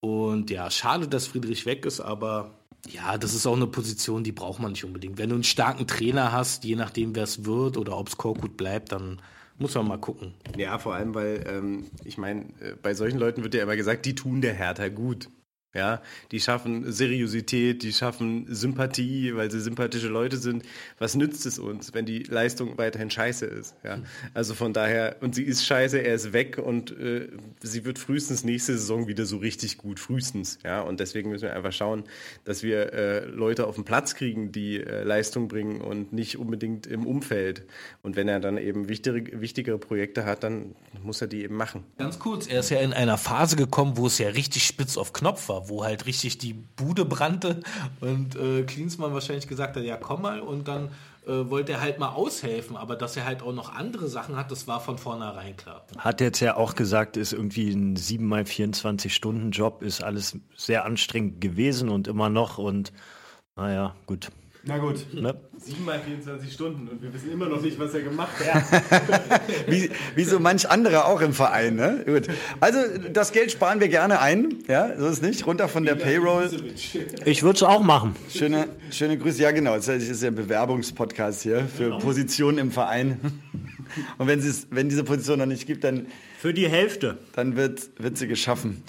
Und 0.00 0.50
ja, 0.50 0.70
schade, 0.70 1.08
dass 1.08 1.26
Friedrich 1.26 1.66
weg 1.66 1.86
ist, 1.86 2.00
aber 2.00 2.58
ja, 2.88 3.18
das 3.18 3.34
ist 3.34 3.46
auch 3.46 3.56
eine 3.56 3.66
Position, 3.66 4.22
die 4.22 4.32
braucht 4.32 4.60
man 4.60 4.72
nicht 4.72 4.84
unbedingt. 4.84 5.18
Wenn 5.18 5.30
du 5.30 5.34
einen 5.34 5.44
starken 5.44 5.86
Trainer 5.86 6.32
hast, 6.32 6.64
je 6.64 6.76
nachdem, 6.76 7.14
wer 7.14 7.24
es 7.24 7.44
wird 7.44 7.76
oder 7.76 7.96
ob 7.96 8.08
es 8.08 8.16
Korkut 8.16 8.56
bleibt, 8.56 8.92
dann 8.92 9.20
muss 9.58 9.74
man 9.74 9.88
mal 9.88 9.98
gucken. 9.98 10.34
Ja, 10.56 10.78
vor 10.78 10.94
allem, 10.94 11.14
weil 11.14 11.44
ähm, 11.48 11.86
ich 12.04 12.16
meine, 12.16 12.42
äh, 12.60 12.74
bei 12.80 12.94
solchen 12.94 13.18
Leuten 13.18 13.42
wird 13.42 13.54
ja 13.54 13.62
immer 13.62 13.76
gesagt, 13.76 14.06
die 14.06 14.14
tun 14.14 14.40
der 14.40 14.54
Hertha 14.54 14.88
gut. 14.88 15.28
Ja, 15.74 16.00
die 16.32 16.40
schaffen 16.40 16.90
Seriosität, 16.90 17.82
die 17.82 17.92
schaffen 17.92 18.46
Sympathie, 18.48 19.36
weil 19.36 19.50
sie 19.50 19.60
sympathische 19.60 20.08
Leute 20.08 20.38
sind. 20.38 20.62
Was 20.98 21.14
nützt 21.14 21.44
es 21.44 21.58
uns, 21.58 21.92
wenn 21.92 22.06
die 22.06 22.22
Leistung 22.22 22.78
weiterhin 22.78 23.10
scheiße 23.10 23.44
ist? 23.44 23.76
Ja, 23.84 23.98
also 24.32 24.54
von 24.54 24.72
daher, 24.72 25.16
und 25.20 25.34
sie 25.34 25.42
ist 25.42 25.66
scheiße, 25.66 25.98
er 25.98 26.14
ist 26.14 26.32
weg 26.32 26.56
und 26.56 26.98
äh, 26.98 27.28
sie 27.60 27.84
wird 27.84 27.98
frühestens 27.98 28.44
nächste 28.44 28.78
Saison 28.78 29.08
wieder 29.08 29.26
so 29.26 29.36
richtig 29.36 29.76
gut, 29.76 30.00
frühestens. 30.00 30.58
Ja, 30.64 30.80
und 30.80 31.00
deswegen 31.00 31.28
müssen 31.28 31.42
wir 31.42 31.54
einfach 31.54 31.72
schauen, 31.72 32.04
dass 32.44 32.62
wir 32.62 32.94
äh, 32.94 33.24
Leute 33.26 33.66
auf 33.66 33.74
den 33.74 33.84
Platz 33.84 34.14
kriegen, 34.14 34.52
die 34.52 34.80
äh, 34.80 35.02
Leistung 35.02 35.48
bringen 35.48 35.82
und 35.82 36.14
nicht 36.14 36.38
unbedingt 36.38 36.86
im 36.86 37.06
Umfeld. 37.06 37.66
Und 38.02 38.16
wenn 38.16 38.26
er 38.28 38.40
dann 38.40 38.56
eben 38.56 38.88
wichtigere, 38.88 39.40
wichtigere 39.42 39.78
Projekte 39.78 40.24
hat, 40.24 40.42
dann 40.44 40.74
muss 41.02 41.20
er 41.20 41.26
die 41.26 41.42
eben 41.44 41.56
machen. 41.56 41.84
Ganz 41.98 42.18
kurz, 42.18 42.46
er 42.46 42.60
ist 42.60 42.70
ja 42.70 42.80
in 42.80 42.94
einer 42.94 43.18
Phase 43.18 43.56
gekommen, 43.56 43.98
wo 43.98 44.06
es 44.06 44.16
ja 44.16 44.28
richtig 44.30 44.64
spitz 44.64 44.96
auf 44.96 45.12
Knopf 45.12 45.50
war, 45.50 45.67
wo 45.68 45.84
halt 45.84 46.06
richtig 46.06 46.38
die 46.38 46.54
Bude 46.54 47.04
brannte 47.04 47.60
und 48.00 48.36
äh, 48.36 48.62
Klinsmann 48.62 49.12
wahrscheinlich 49.12 49.48
gesagt 49.48 49.76
hat, 49.76 49.84
ja 49.84 49.96
komm 49.96 50.22
mal 50.22 50.40
und 50.40 50.68
dann 50.68 50.90
äh, 51.26 51.50
wollte 51.50 51.72
er 51.72 51.80
halt 51.80 51.98
mal 51.98 52.08
aushelfen, 52.08 52.76
aber 52.76 52.96
dass 52.96 53.16
er 53.16 53.26
halt 53.26 53.42
auch 53.42 53.52
noch 53.52 53.74
andere 53.74 54.08
Sachen 54.08 54.36
hat, 54.36 54.50
das 54.50 54.66
war 54.66 54.80
von 54.80 54.98
vornherein 54.98 55.56
klar. 55.56 55.84
Hat 55.98 56.20
jetzt 56.20 56.40
ja 56.40 56.56
auch 56.56 56.74
gesagt, 56.74 57.16
ist 57.16 57.32
irgendwie 57.32 57.70
ein 57.70 57.96
7 57.96 58.26
mal 58.26 58.46
24 58.46 59.14
Stunden 59.14 59.50
Job, 59.50 59.82
ist 59.82 60.02
alles 60.02 60.38
sehr 60.56 60.84
anstrengend 60.84 61.40
gewesen 61.40 61.90
und 61.90 62.08
immer 62.08 62.30
noch 62.30 62.58
und 62.58 62.92
naja, 63.56 63.94
gut. 64.06 64.30
Na 64.64 64.78
gut. 64.78 65.06
Ne? 65.14 65.34
7 65.56 65.84
mal 65.84 65.98
24 66.00 66.52
Stunden 66.52 66.88
und 66.88 67.00
wir 67.02 67.12
wissen 67.14 67.32
immer 67.32 67.48
noch 67.48 67.62
nicht, 67.62 67.78
was 67.78 67.94
er 67.94 68.02
gemacht 68.02 68.32
hat. 68.44 69.40
Wie, 69.66 69.90
wie 70.14 70.24
so 70.24 70.38
manch 70.40 70.68
andere 70.68 71.04
auch 71.06 71.20
im 71.20 71.32
Verein, 71.32 71.76
ne? 71.76 72.02
Gut. 72.06 72.28
Also 72.60 72.78
das 73.12 73.32
Geld 73.32 73.50
sparen 73.52 73.80
wir 73.80 73.88
gerne 73.88 74.20
ein, 74.20 74.56
ja, 74.68 74.98
so 74.98 75.06
ist 75.06 75.22
nicht. 75.22 75.46
Runter 75.46 75.68
von 75.68 75.84
der 75.84 75.94
Payroll. 75.94 76.50
Ich 77.24 77.42
würde 77.42 77.56
es 77.56 77.62
auch 77.62 77.82
machen. 77.82 78.14
Schöne, 78.30 78.68
schöne 78.90 79.16
Grüße. 79.16 79.40
Ja, 79.42 79.52
genau. 79.52 79.74
Das 79.74 79.88
ist 79.88 80.22
ja 80.22 80.28
ein 80.28 80.34
Bewerbungspodcast 80.34 81.42
hier 81.42 81.66
für 81.66 81.98
Positionen 81.98 82.58
im 82.58 82.70
Verein. 82.70 83.20
Und 84.18 84.26
wenn, 84.26 84.38
es, 84.40 84.66
wenn 84.70 84.88
diese 84.88 85.04
Position 85.04 85.38
noch 85.38 85.46
nicht 85.46 85.66
gibt, 85.66 85.82
dann, 85.84 86.06
Für 86.38 86.52
die 86.52 86.68
Hälfte. 86.68 87.18
dann 87.34 87.56
wird, 87.56 87.88
wird 87.98 88.18
sie 88.18 88.28
geschaffen. 88.28 88.82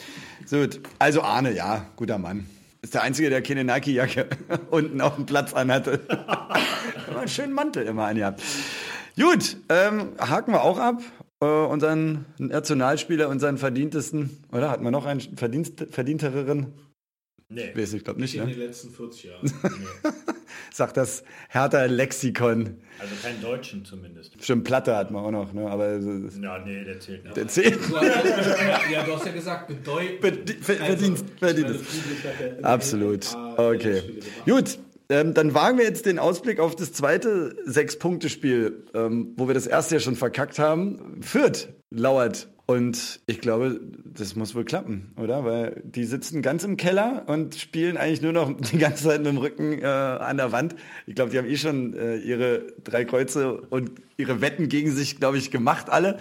So 0.45 0.57
gut. 0.57 0.81
Also 0.99 1.21
Arne, 1.21 1.53
ja, 1.55 1.85
guter 1.95 2.17
Mann. 2.17 2.45
Ist 2.81 2.93
der 2.93 3.01
Einzige, 3.03 3.29
der 3.29 3.41
keine 3.41 3.63
Nike-Jacke 3.63 4.29
unten 4.69 5.01
auf 5.01 5.15
dem 5.15 5.25
Platz 5.25 5.53
anhatte. 5.53 5.99
Immer 7.09 7.19
einen 7.19 7.27
schönen 7.27 7.53
Mantel 7.53 7.85
immer 7.85 8.05
angehabt. 8.05 8.41
Gut, 9.19 9.57
ähm, 9.67 10.13
haken 10.19 10.53
wir 10.53 10.63
auch 10.63 10.77
ab. 10.79 11.01
Äh, 11.41 11.45
unseren 11.45 12.25
Nationalspieler, 12.37 13.29
unseren 13.29 13.57
verdientesten, 13.57 14.43
oder? 14.51 14.69
Hatten 14.69 14.83
wir 14.83 14.91
noch 14.91 15.05
einen 15.05 15.21
Verdienst, 15.37 15.87
verdientereren? 15.89 16.73
Nee. 17.51 17.71
Weiß 17.75 17.93
ich 17.93 18.03
glaube 18.03 18.21
nicht, 18.21 18.35
In 18.35 18.45
ne? 18.45 18.51
den 18.51 18.59
letzten 18.59 18.91
40 18.91 19.23
Jahren. 19.23 19.51
Sagt 20.71 20.97
das 20.97 21.23
härter 21.47 21.87
Lexikon. 21.87 22.77
Also 22.99 23.15
keinen 23.23 23.41
Deutschen 23.41 23.83
zumindest. 23.85 24.33
Stimmt, 24.43 24.65
Platte 24.65 24.95
hat 24.95 25.09
man 25.09 25.23
auch 25.25 25.31
noch, 25.31 25.51
ne? 25.53 25.67
Aber 25.67 25.93
Ja, 25.97 26.59
nee, 26.63 26.83
der 26.83 26.99
zählt 26.99 27.23
nicht. 27.23 27.35
der 27.37 27.47
zählt. 27.47 27.79
Du 27.89 27.95
hast, 27.97 28.91
ja, 28.91 29.03
du 29.03 29.15
hast 29.15 29.25
ja 29.25 29.31
gesagt, 29.31 29.67
bedeutend. 29.67 30.21
Verd- 30.21 30.51
ver- 30.63 30.75
Verdienst, 30.85 31.25
hat 31.41 31.57
ja- 31.57 32.63
Absolut. 32.63 33.25
Okay. 33.57 34.03
Gut, 34.45 34.77
ähm, 35.09 35.33
dann 35.33 35.55
wagen 35.55 35.79
wir 35.79 35.85
jetzt 35.85 36.05
den 36.05 36.19
Ausblick 36.19 36.59
auf 36.59 36.75
das 36.75 36.93
zweite 36.93 37.55
Sechs-Punkte-Spiel, 37.65 38.83
ähm, 38.93 39.33
wo 39.37 39.47
wir 39.47 39.55
das 39.55 39.65
erste 39.65 39.95
ja 39.95 39.99
schon 40.01 40.15
verkackt 40.15 40.59
haben. 40.59 41.19
Fürth 41.21 41.69
lauert. 41.89 42.47
Und 42.69 43.19
ich 43.25 43.41
glaube, 43.41 43.81
das 44.05 44.35
muss 44.35 44.53
wohl 44.53 44.63
klappen, 44.63 45.11
oder? 45.17 45.43
Weil 45.43 45.81
die 45.83 46.03
sitzen 46.03 46.43
ganz 46.43 46.63
im 46.63 46.77
Keller 46.77 47.23
und 47.25 47.55
spielen 47.55 47.97
eigentlich 47.97 48.21
nur 48.21 48.31
noch 48.31 48.55
die 48.61 48.77
ganze 48.77 49.05
Zeit 49.05 49.21
mit 49.21 49.25
dem 49.25 49.39
Rücken 49.39 49.81
äh, 49.81 49.87
an 49.87 50.37
der 50.37 50.51
Wand. 50.51 50.75
Ich 51.07 51.15
glaube, 51.15 51.31
die 51.31 51.39
haben 51.39 51.49
eh 51.49 51.57
schon 51.57 51.95
äh, 51.95 52.17
ihre 52.17 52.67
drei 52.83 53.05
Kreuze 53.05 53.59
und 53.59 53.93
ihre 54.17 54.41
Wetten 54.41 54.69
gegen 54.69 54.91
sich, 54.91 55.19
glaube 55.19 55.39
ich, 55.39 55.49
gemacht, 55.49 55.89
alle. 55.89 56.19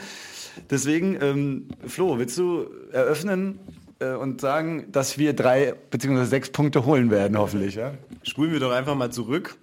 Deswegen, 0.70 1.18
ähm, 1.20 1.68
Flo, 1.86 2.18
willst 2.18 2.38
du 2.38 2.70
eröffnen 2.92 3.58
äh, 3.98 4.14
und 4.14 4.40
sagen, 4.40 4.86
dass 4.90 5.18
wir 5.18 5.34
drei 5.34 5.74
bzw. 5.90 6.24
sechs 6.24 6.48
Punkte 6.48 6.86
holen 6.86 7.10
werden, 7.10 7.36
hoffentlich, 7.36 7.74
ja? 7.74 7.92
Spulen 8.22 8.52
wir 8.52 8.60
doch 8.60 8.72
einfach 8.72 8.94
mal 8.94 9.12
zurück. 9.12 9.58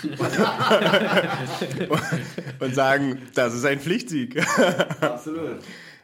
und 2.60 2.74
sagen, 2.76 3.18
das 3.34 3.52
ist 3.52 3.64
ein 3.64 3.80
Pflichtsieg. 3.80 4.40
Absolut. 5.00 5.58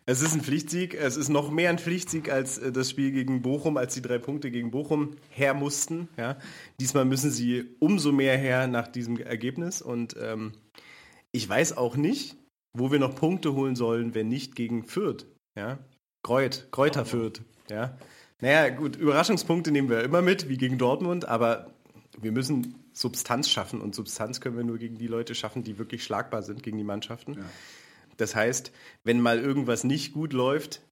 Es 0.09 0.23
ist 0.23 0.35
ein 0.35 0.40
Pflichtsieg. 0.40 0.95
Es 0.95 1.16
ist 1.16 1.29
noch 1.29 1.51
mehr 1.51 1.69
ein 1.69 1.79
Pflichtsieg 1.79 2.31
als 2.31 2.59
äh, 2.59 2.71
das 2.71 2.90
Spiel 2.90 3.11
gegen 3.11 3.42
Bochum, 3.42 3.77
als 3.77 3.95
die 3.95 4.03
drei 4.03 4.19
Punkte 4.19 4.53
gegen 4.53 4.71
Bochum 4.71 5.16
her 5.31 5.53
mussten. 5.53 6.09
Ja. 6.16 6.38
Diesmal 6.81 7.05
müssen 7.05 7.33
sie 7.33 7.75
umso 7.81 8.12
mehr 8.12 8.38
her 8.38 8.69
nach 8.69 8.87
diesem 8.87 9.19
Ergebnis. 9.19 9.83
Und 9.83 10.16
ähm, 10.21 10.53
ich 11.33 11.49
weiß 11.49 11.77
auch 11.77 11.97
nicht, 11.97 12.37
wo 12.73 12.92
wir 12.92 13.01
noch 13.01 13.16
Punkte 13.16 13.55
holen 13.55 13.75
sollen, 13.75 14.14
wenn 14.14 14.29
nicht 14.29 14.55
gegen 14.55 14.85
Fürth. 14.85 15.27
Ja. 15.57 15.81
Kreut, 16.23 16.69
Kräuter 16.71 17.05
Fürth. 17.05 17.42
Ja. 17.69 17.99
Naja, 18.40 18.69
gut, 18.69 18.97
Überraschungspunkte 18.97 19.73
nehmen 19.73 19.88
wir 19.88 20.05
immer 20.05 20.23
mit, 20.23 20.49
wie 20.49 20.57
gegen 20.57 20.79
Dortmund, 20.79 21.27
aber 21.27 21.75
wir 22.21 22.33
müssen 22.33 22.75
Substanz 22.92 23.51
schaffen 23.51 23.81
und 23.81 23.95
Substanz 23.95 24.40
können 24.40 24.57
wir 24.57 24.64
nur 24.64 24.79
gegen 24.79 24.99
die 24.99 25.07
Leute 25.07 25.35
schaffen, 25.35 25.64
die 25.64 25.79
wirklich 25.79 26.05
schlagbar 26.05 26.42
sind 26.42 26.62
gegen 26.62 26.79
die 26.79 26.85
Mannschaften. 26.85 27.38
Das 28.17 28.35
heißt, 28.35 28.73
wenn 29.05 29.21
mal 29.21 29.39
irgendwas 29.39 29.85
nicht 29.85 30.13
gut 30.13 30.33
läuft 30.33 30.83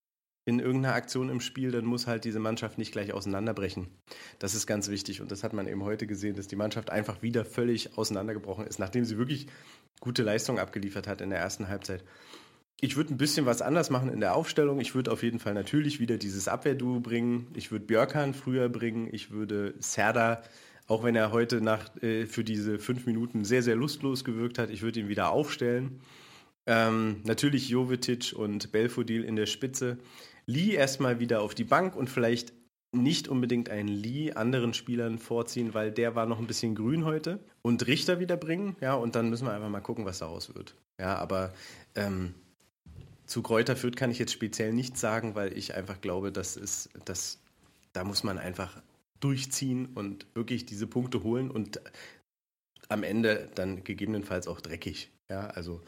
in 0.46 0.58
irgendeiner 0.58 0.94
Aktion 0.94 1.30
im 1.30 1.40
Spiel, 1.40 1.70
dann 1.70 1.86
muss 1.86 2.06
halt 2.06 2.24
diese 2.24 2.38
Mannschaft 2.38 2.76
nicht 2.76 2.92
gleich 2.92 3.12
auseinanderbrechen. 3.12 3.88
Das 4.38 4.54
ist 4.54 4.66
ganz 4.66 4.88
wichtig 4.88 5.20
und 5.22 5.32
das 5.32 5.42
hat 5.42 5.54
man 5.54 5.66
eben 5.66 5.84
heute 5.84 6.06
gesehen, 6.06 6.36
dass 6.36 6.48
die 6.48 6.56
Mannschaft 6.56 6.90
einfach 6.90 7.22
wieder 7.22 7.44
völlig 7.44 7.96
auseinandergebrochen 7.96 8.66
ist, 8.66 8.78
nachdem 8.78 9.04
sie 9.04 9.16
wirklich 9.16 9.46
gute 10.00 10.22
Leistung 10.22 10.58
abgeliefert 10.58 11.06
hat 11.06 11.22
in 11.22 11.30
der 11.30 11.38
ersten 11.38 11.68
Halbzeit. 11.68 12.04
Ich 12.80 12.96
würde 12.96 13.14
ein 13.14 13.18
bisschen 13.18 13.46
was 13.46 13.62
anders 13.62 13.88
machen 13.88 14.10
in 14.10 14.20
der 14.20 14.34
Aufstellung. 14.34 14.80
Ich 14.80 14.94
würde 14.94 15.12
auf 15.12 15.22
jeden 15.22 15.38
Fall 15.38 15.54
natürlich 15.54 16.00
wieder 16.00 16.18
dieses 16.18 16.48
Abwehrduo 16.48 17.00
bringen. 17.00 17.46
Ich 17.54 17.70
würde 17.70 17.86
Björkan 17.86 18.34
früher 18.34 18.68
bringen. 18.68 19.08
Ich 19.10 19.30
würde 19.30 19.74
Serda, 19.78 20.42
auch 20.86 21.02
wenn 21.02 21.16
er 21.16 21.32
heute 21.32 21.62
nach, 21.62 21.96
äh, 22.02 22.26
für 22.26 22.44
diese 22.44 22.78
fünf 22.78 23.06
Minuten 23.06 23.44
sehr, 23.44 23.62
sehr 23.62 23.76
lustlos 23.76 24.24
gewirkt 24.24 24.58
hat, 24.58 24.68
ich 24.68 24.82
würde 24.82 25.00
ihn 25.00 25.08
wieder 25.08 25.30
aufstellen. 25.30 26.00
Ähm, 26.66 27.20
natürlich 27.24 27.68
Jovetic 27.68 28.32
und 28.34 28.72
Belfodil 28.72 29.24
in 29.24 29.36
der 29.36 29.46
Spitze. 29.46 29.98
Lee 30.46 30.74
erstmal 30.74 31.20
wieder 31.20 31.42
auf 31.42 31.54
die 31.54 31.64
Bank 31.64 31.96
und 31.96 32.08
vielleicht 32.08 32.52
nicht 32.92 33.28
unbedingt 33.28 33.70
einen 33.70 33.88
Lee 33.88 34.32
anderen 34.32 34.72
Spielern 34.72 35.18
vorziehen, 35.18 35.74
weil 35.74 35.90
der 35.90 36.14
war 36.14 36.26
noch 36.26 36.38
ein 36.38 36.46
bisschen 36.46 36.74
grün 36.74 37.04
heute. 37.04 37.40
Und 37.62 37.86
Richter 37.86 38.20
wieder 38.20 38.36
bringen, 38.36 38.76
ja, 38.80 38.94
und 38.94 39.16
dann 39.16 39.30
müssen 39.30 39.46
wir 39.46 39.52
einfach 39.52 39.68
mal 39.68 39.80
gucken, 39.80 40.04
was 40.04 40.20
daraus 40.20 40.54
wird. 40.54 40.74
Ja, 41.00 41.16
aber 41.16 41.52
ähm, 41.96 42.34
zu 43.26 43.42
Kräuter 43.42 43.76
Fürth 43.76 43.96
kann 43.96 44.10
ich 44.10 44.18
jetzt 44.18 44.32
speziell 44.32 44.72
nichts 44.72 45.00
sagen, 45.00 45.34
weil 45.34 45.56
ich 45.56 45.74
einfach 45.74 46.00
glaube, 46.00 46.30
dass, 46.30 46.56
es, 46.56 46.88
dass 47.04 47.40
da 47.92 48.04
muss 48.04 48.22
man 48.22 48.38
einfach 48.38 48.80
durchziehen 49.20 49.88
und 49.94 50.26
wirklich 50.34 50.66
diese 50.66 50.86
Punkte 50.86 51.22
holen 51.22 51.50
und 51.50 51.80
am 52.88 53.02
Ende 53.02 53.48
dann 53.54 53.82
gegebenenfalls 53.82 54.46
auch 54.46 54.60
dreckig. 54.60 55.10
Ja, 55.30 55.46
also 55.46 55.80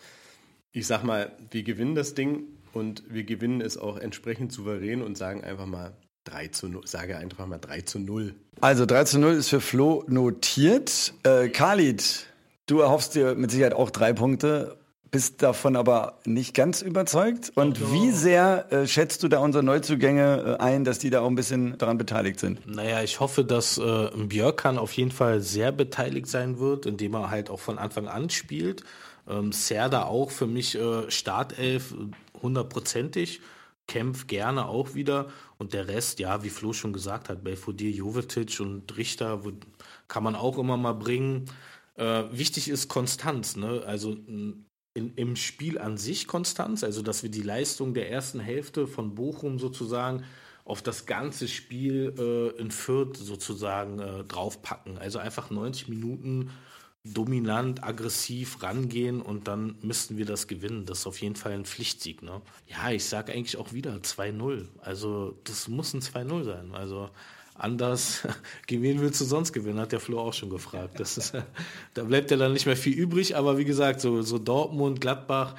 ich 0.76 0.86
sag 0.86 1.04
mal, 1.04 1.32
wir 1.50 1.62
gewinnen 1.62 1.94
das 1.94 2.12
Ding 2.12 2.42
und 2.74 3.02
wir 3.08 3.24
gewinnen 3.24 3.62
es 3.62 3.78
auch 3.78 3.96
entsprechend 3.96 4.52
souverän 4.52 5.00
und 5.00 5.16
sagen 5.16 5.42
einfach 5.42 5.64
mal 5.64 5.94
3 6.24 6.48
zu 6.48 6.68
0, 6.68 6.86
sage 6.86 7.16
einfach 7.16 7.46
mal 7.46 7.56
3 7.56 7.80
zu 7.80 7.98
0. 7.98 8.34
Also 8.60 8.84
3 8.84 9.04
zu 9.04 9.18
0 9.18 9.32
ist 9.32 9.48
für 9.48 9.62
Flo 9.62 10.04
notiert. 10.06 11.14
Äh, 11.22 11.48
Khalid, 11.48 12.26
du 12.66 12.80
erhoffst 12.80 13.14
dir 13.14 13.34
mit 13.36 13.50
Sicherheit 13.50 13.72
auch 13.72 13.88
drei 13.88 14.12
Punkte, 14.12 14.76
bist 15.10 15.42
davon 15.42 15.76
aber 15.76 16.18
nicht 16.26 16.52
ganz 16.52 16.82
überzeugt. 16.82 17.52
Und 17.54 17.80
Doch, 17.80 17.92
wie 17.94 18.10
sehr 18.10 18.70
äh, 18.70 18.86
schätzt 18.86 19.22
du 19.22 19.28
da 19.28 19.38
unsere 19.38 19.64
Neuzugänge 19.64 20.58
äh, 20.60 20.62
ein, 20.62 20.84
dass 20.84 20.98
die 20.98 21.08
da 21.08 21.20
auch 21.20 21.28
ein 21.28 21.36
bisschen 21.36 21.78
daran 21.78 21.96
beteiligt 21.96 22.38
sind? 22.38 22.66
Naja, 22.66 23.02
ich 23.02 23.18
hoffe, 23.18 23.46
dass 23.46 23.78
äh, 23.78 24.10
Björkan 24.14 24.76
auf 24.76 24.92
jeden 24.92 25.12
Fall 25.12 25.40
sehr 25.40 25.72
beteiligt 25.72 26.26
sein 26.26 26.58
wird, 26.58 26.84
indem 26.84 27.14
er 27.14 27.30
halt 27.30 27.48
auch 27.48 27.60
von 27.60 27.78
Anfang 27.78 28.08
an 28.08 28.28
spielt. 28.28 28.84
Ähm, 29.28 29.52
Serda 29.52 30.04
auch 30.04 30.30
für 30.30 30.46
mich 30.46 30.74
äh, 30.74 31.10
Startelf 31.10 31.92
äh, 31.92 32.40
hundertprozentig. 32.42 33.40
Kempf 33.86 34.26
gerne 34.26 34.66
auch 34.66 34.94
wieder. 34.94 35.28
Und 35.58 35.72
der 35.72 35.88
Rest, 35.88 36.18
ja, 36.18 36.42
wie 36.42 36.50
Flo 36.50 36.72
schon 36.72 36.92
gesagt 36.92 37.28
hat, 37.28 37.44
Belfodil, 37.44 37.94
Jovetic 37.94 38.60
und 38.60 38.96
Richter 38.96 39.44
wo, 39.44 39.52
kann 40.08 40.22
man 40.22 40.34
auch 40.34 40.58
immer 40.58 40.76
mal 40.76 40.94
bringen. 40.94 41.50
Äh, 41.94 42.24
wichtig 42.30 42.68
ist 42.68 42.88
Konstanz, 42.88 43.56
ne? 43.56 43.82
Also 43.86 44.16
in, 44.96 45.14
im 45.14 45.36
Spiel 45.36 45.78
an 45.78 45.98
sich 45.98 46.26
Konstanz, 46.26 46.82
also 46.82 47.02
dass 47.02 47.22
wir 47.22 47.30
die 47.30 47.42
Leistung 47.42 47.92
der 47.92 48.10
ersten 48.10 48.40
Hälfte 48.40 48.86
von 48.86 49.14
Bochum 49.14 49.58
sozusagen 49.58 50.24
auf 50.64 50.82
das 50.82 51.06
ganze 51.06 51.48
Spiel 51.48 52.14
äh, 52.18 52.60
in 52.60 52.70
Fürth 52.70 53.16
sozusagen 53.16 54.00
äh, 54.00 54.24
draufpacken. 54.24 54.98
Also 54.98 55.18
einfach 55.18 55.50
90 55.50 55.88
Minuten 55.88 56.50
dominant, 57.12 57.84
aggressiv 57.84 58.62
rangehen 58.62 59.20
und 59.20 59.48
dann 59.48 59.76
müssten 59.82 60.16
wir 60.16 60.26
das 60.26 60.46
gewinnen. 60.46 60.86
Das 60.86 61.00
ist 61.00 61.06
auf 61.06 61.20
jeden 61.20 61.36
Fall 61.36 61.52
ein 61.52 61.64
Pflichtsieg. 61.64 62.22
Ne? 62.22 62.40
Ja, 62.68 62.90
ich 62.90 63.04
sage 63.04 63.32
eigentlich 63.32 63.56
auch 63.56 63.72
wieder 63.72 63.94
2-0. 63.94 64.66
Also 64.80 65.36
das 65.44 65.68
muss 65.68 65.94
ein 65.94 66.00
2-0 66.00 66.44
sein. 66.44 66.74
Also 66.74 67.10
anders, 67.54 68.26
gegen 68.66 68.82
wen 68.82 69.00
willst 69.00 69.20
du 69.20 69.24
sonst 69.24 69.52
gewinnen, 69.52 69.78
hat 69.78 69.92
der 69.92 70.00
Flo 70.00 70.20
auch 70.20 70.34
schon 70.34 70.50
gefragt. 70.50 71.00
Das 71.00 71.16
ist, 71.16 71.32
da 71.94 72.04
bleibt 72.04 72.30
ja 72.30 72.36
dann 72.36 72.52
nicht 72.52 72.66
mehr 72.66 72.76
viel 72.76 72.94
übrig, 72.94 73.36
aber 73.36 73.58
wie 73.58 73.64
gesagt, 73.64 74.00
so, 74.00 74.22
so 74.22 74.38
Dortmund, 74.38 75.00
Gladbach, 75.00 75.54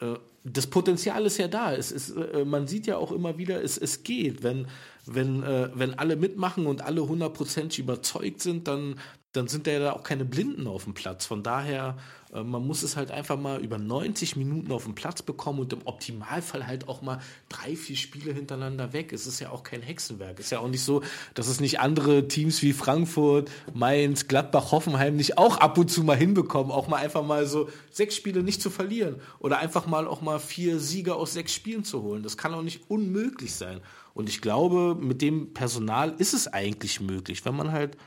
äh, 0.00 0.14
das 0.44 0.66
Potenzial 0.66 1.26
ist 1.26 1.38
ja 1.38 1.48
da. 1.48 1.74
Es 1.74 1.92
ist, 1.92 2.10
äh, 2.10 2.44
man 2.44 2.66
sieht 2.66 2.86
ja 2.86 2.96
auch 2.96 3.12
immer 3.12 3.38
wieder, 3.38 3.62
es, 3.62 3.76
es 3.76 4.02
geht. 4.02 4.42
Wenn, 4.42 4.66
wenn, 5.06 5.42
äh, 5.42 5.70
wenn 5.74 5.98
alle 5.98 6.16
mitmachen 6.16 6.66
und 6.66 6.82
alle 6.82 7.06
hundertprozentig 7.06 7.80
überzeugt 7.80 8.40
sind, 8.40 8.68
dann, 8.68 8.96
dann 9.32 9.46
sind 9.46 9.66
da 9.66 9.72
ja 9.72 9.92
auch 9.92 10.02
keine 10.02 10.24
Blinden 10.24 10.66
auf 10.66 10.84
dem 10.84 10.94
Platz. 10.94 11.26
Von 11.26 11.42
daher, 11.42 11.98
äh, 12.32 12.42
man 12.42 12.66
muss 12.66 12.82
es 12.82 12.96
halt 12.96 13.10
einfach 13.10 13.38
mal 13.38 13.60
über 13.60 13.76
90 13.76 14.36
Minuten 14.36 14.72
auf 14.72 14.84
den 14.84 14.94
Platz 14.94 15.20
bekommen 15.20 15.60
und 15.60 15.72
im 15.74 15.80
Optimalfall 15.84 16.66
halt 16.66 16.88
auch 16.88 17.02
mal 17.02 17.20
drei, 17.50 17.76
vier 17.76 17.96
Spiele 17.96 18.32
hintereinander 18.32 18.94
weg. 18.94 19.12
Es 19.12 19.26
ist 19.26 19.38
ja 19.40 19.50
auch 19.50 19.64
kein 19.64 19.82
Hexenwerk. 19.82 20.38
Es 20.38 20.46
ist 20.46 20.50
ja 20.52 20.60
auch 20.60 20.68
nicht 20.68 20.82
so, 20.82 21.02
dass 21.34 21.48
es 21.48 21.60
nicht 21.60 21.78
andere 21.78 22.26
Teams 22.26 22.62
wie 22.62 22.72
Frankfurt, 22.72 23.50
Mainz, 23.74 24.28
Gladbach, 24.28 24.72
Hoffenheim 24.72 25.16
nicht 25.16 25.36
auch 25.36 25.58
ab 25.58 25.76
und 25.76 25.90
zu 25.90 26.04
mal 26.04 26.16
hinbekommen, 26.16 26.72
auch 26.72 26.88
mal 26.88 26.96
einfach 26.96 27.22
mal 27.22 27.46
so 27.46 27.68
sechs 27.90 28.16
Spiele 28.16 28.42
nicht 28.42 28.62
zu 28.62 28.70
verlieren 28.70 29.16
oder 29.40 29.58
einfach 29.58 29.86
mal 29.86 30.06
auch 30.06 30.22
mal 30.22 30.38
vier 30.38 30.78
Sieger 30.78 31.16
aus 31.16 31.34
sechs 31.34 31.52
Spielen 31.52 31.84
zu 31.84 32.02
holen. 32.02 32.22
Das 32.22 32.38
kann 32.38 32.54
auch 32.54 32.62
nicht 32.62 32.88
unmöglich 32.88 33.54
sein. 33.54 33.82
Und 34.14 34.30
ich 34.30 34.40
glaube, 34.40 34.96
mit 34.98 35.20
dem 35.20 35.52
Personal 35.52 36.14
ist 36.16 36.32
es 36.32 36.48
eigentlich 36.48 37.00
möglich, 37.00 37.44
wenn 37.44 37.54
man 37.54 37.72
halt 37.72 37.98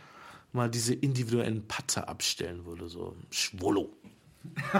mal 0.54 0.70
diese 0.70 0.94
individuellen 0.94 1.68
Patzer 1.68 2.10
abstellen 2.10 2.66
würde, 2.66 2.90
so 2.90 3.16
Schwolo. 3.30 3.90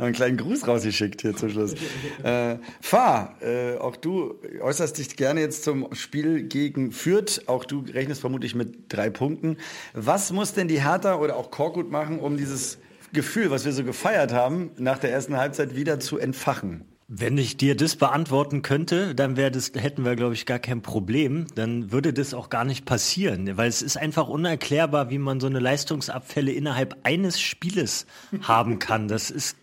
einen 0.00 0.12
kleinen 0.12 0.36
Gruß 0.36 0.66
rausgeschickt 0.66 1.22
hier 1.22 1.36
zum 1.36 1.50
Schluss. 1.50 1.74
Äh, 2.22 2.58
Fahr, 2.80 3.36
äh, 3.42 3.76
auch 3.78 3.96
du 3.96 4.34
äußerst 4.60 4.96
dich 4.98 5.16
gerne 5.16 5.40
jetzt 5.40 5.64
zum 5.64 5.92
Spiel 5.94 6.44
gegen 6.44 6.92
Fürth. 6.92 7.42
Auch 7.46 7.64
du 7.64 7.80
rechnest 7.80 8.20
vermutlich 8.20 8.54
mit 8.54 8.92
drei 8.92 9.10
Punkten. 9.10 9.56
Was 9.92 10.30
muss 10.30 10.54
denn 10.54 10.68
die 10.68 10.80
Hertha 10.82 11.16
oder 11.16 11.36
auch 11.36 11.50
Korkut 11.50 11.90
machen, 11.90 12.20
um 12.20 12.36
dieses 12.36 12.78
Gefühl, 13.12 13.50
was 13.50 13.64
wir 13.64 13.72
so 13.72 13.82
gefeiert 13.82 14.32
haben, 14.32 14.70
nach 14.76 14.98
der 14.98 15.10
ersten 15.10 15.36
Halbzeit 15.36 15.74
wieder 15.74 15.98
zu 15.98 16.18
entfachen? 16.18 16.91
Wenn 17.08 17.36
ich 17.36 17.56
dir 17.56 17.76
das 17.76 17.96
beantworten 17.96 18.62
könnte, 18.62 19.14
dann 19.14 19.36
wäre 19.36 19.50
das, 19.50 19.72
hätten 19.74 20.04
wir, 20.04 20.16
glaube 20.16 20.34
ich, 20.34 20.46
gar 20.46 20.58
kein 20.58 20.82
Problem. 20.82 21.46
Dann 21.54 21.92
würde 21.92 22.12
das 22.12 22.32
auch 22.32 22.48
gar 22.48 22.64
nicht 22.64 22.84
passieren, 22.84 23.56
weil 23.56 23.68
es 23.68 23.82
ist 23.82 23.96
einfach 23.96 24.28
unerklärbar, 24.28 25.10
wie 25.10 25.18
man 25.18 25.40
so 25.40 25.46
eine 25.46 25.58
Leistungsabfälle 25.58 26.52
innerhalb 26.52 26.98
eines 27.02 27.40
Spieles 27.40 28.06
haben 28.42 28.78
kann. 28.78 29.08
Das 29.08 29.30
ist 29.30 29.56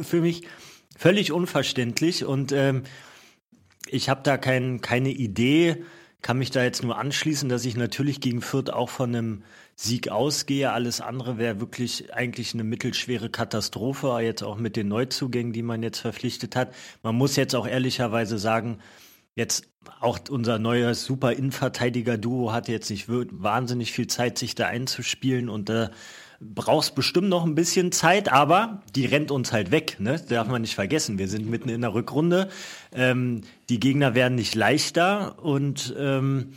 für 0.00 0.20
mich 0.20 0.42
völlig 0.96 1.32
unverständlich 1.32 2.24
und 2.24 2.52
ähm, 2.52 2.82
ich 3.88 4.08
habe 4.08 4.20
da 4.22 4.36
kein, 4.36 4.80
keine 4.80 5.10
Idee, 5.10 5.84
kann 6.22 6.38
mich 6.38 6.50
da 6.50 6.62
jetzt 6.62 6.82
nur 6.82 6.98
anschließen, 6.98 7.48
dass 7.48 7.64
ich 7.64 7.76
natürlich 7.76 8.20
gegen 8.20 8.42
Fürth 8.42 8.70
auch 8.70 8.90
von 8.90 9.14
einem 9.14 9.42
Sieg 9.82 10.10
ausgehe. 10.10 10.72
Alles 10.72 11.00
andere 11.00 11.38
wäre 11.38 11.58
wirklich 11.58 12.12
eigentlich 12.12 12.52
eine 12.52 12.64
mittelschwere 12.64 13.30
Katastrophe, 13.30 14.18
jetzt 14.20 14.42
auch 14.42 14.58
mit 14.58 14.76
den 14.76 14.88
Neuzugängen, 14.88 15.54
die 15.54 15.62
man 15.62 15.82
jetzt 15.82 16.00
verpflichtet 16.00 16.54
hat. 16.54 16.74
Man 17.02 17.14
muss 17.14 17.36
jetzt 17.36 17.54
auch 17.54 17.66
ehrlicherweise 17.66 18.38
sagen, 18.38 18.78
jetzt 19.34 19.68
auch 20.00 20.18
unser 20.28 20.58
neues 20.58 21.06
super 21.06 21.32
Innenverteidiger-Duo 21.32 22.52
hat 22.52 22.68
jetzt 22.68 22.90
nicht 22.90 23.06
wahnsinnig 23.08 23.92
viel 23.92 24.06
Zeit, 24.06 24.36
sich 24.36 24.54
da 24.54 24.66
einzuspielen 24.66 25.48
und 25.48 25.70
da 25.70 25.90
brauchst 26.40 26.94
bestimmt 26.94 27.30
noch 27.30 27.46
ein 27.46 27.54
bisschen 27.54 27.90
Zeit, 27.90 28.30
aber 28.30 28.82
die 28.94 29.06
rennt 29.06 29.30
uns 29.30 29.50
halt 29.50 29.70
weg, 29.70 29.96
ne? 29.98 30.20
Darf 30.28 30.48
man 30.48 30.60
nicht 30.60 30.74
vergessen. 30.74 31.18
Wir 31.18 31.28
sind 31.28 31.48
mitten 31.48 31.70
in 31.70 31.80
der 31.80 31.94
Rückrunde. 31.94 32.50
Ähm, 32.92 33.42
die 33.70 33.80
Gegner 33.80 34.14
werden 34.14 34.34
nicht 34.34 34.54
leichter 34.54 35.42
und 35.42 35.94
ähm, 35.98 36.52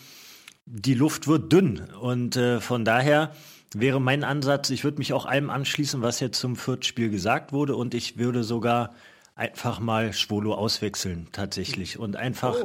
die 0.65 0.93
Luft 0.93 1.27
wird 1.27 1.51
dünn. 1.51 1.81
Und 1.99 2.35
äh, 2.35 2.59
von 2.61 2.85
daher 2.85 3.31
wäre 3.73 3.99
mein 3.99 4.23
Ansatz, 4.23 4.69
ich 4.69 4.83
würde 4.83 4.97
mich 4.97 5.13
auch 5.13 5.25
allem 5.25 5.49
anschließen, 5.49 6.01
was 6.01 6.19
jetzt 6.19 6.39
zum 6.39 6.55
Viertspiel 6.55 7.09
gesagt 7.09 7.51
wurde. 7.51 7.75
Und 7.75 7.93
ich 7.93 8.17
würde 8.17 8.43
sogar 8.43 8.93
einfach 9.35 9.79
mal 9.79 10.13
Schwolo 10.13 10.53
auswechseln, 10.53 11.27
tatsächlich. 11.31 11.97
Und 11.97 12.15
einfach, 12.15 12.55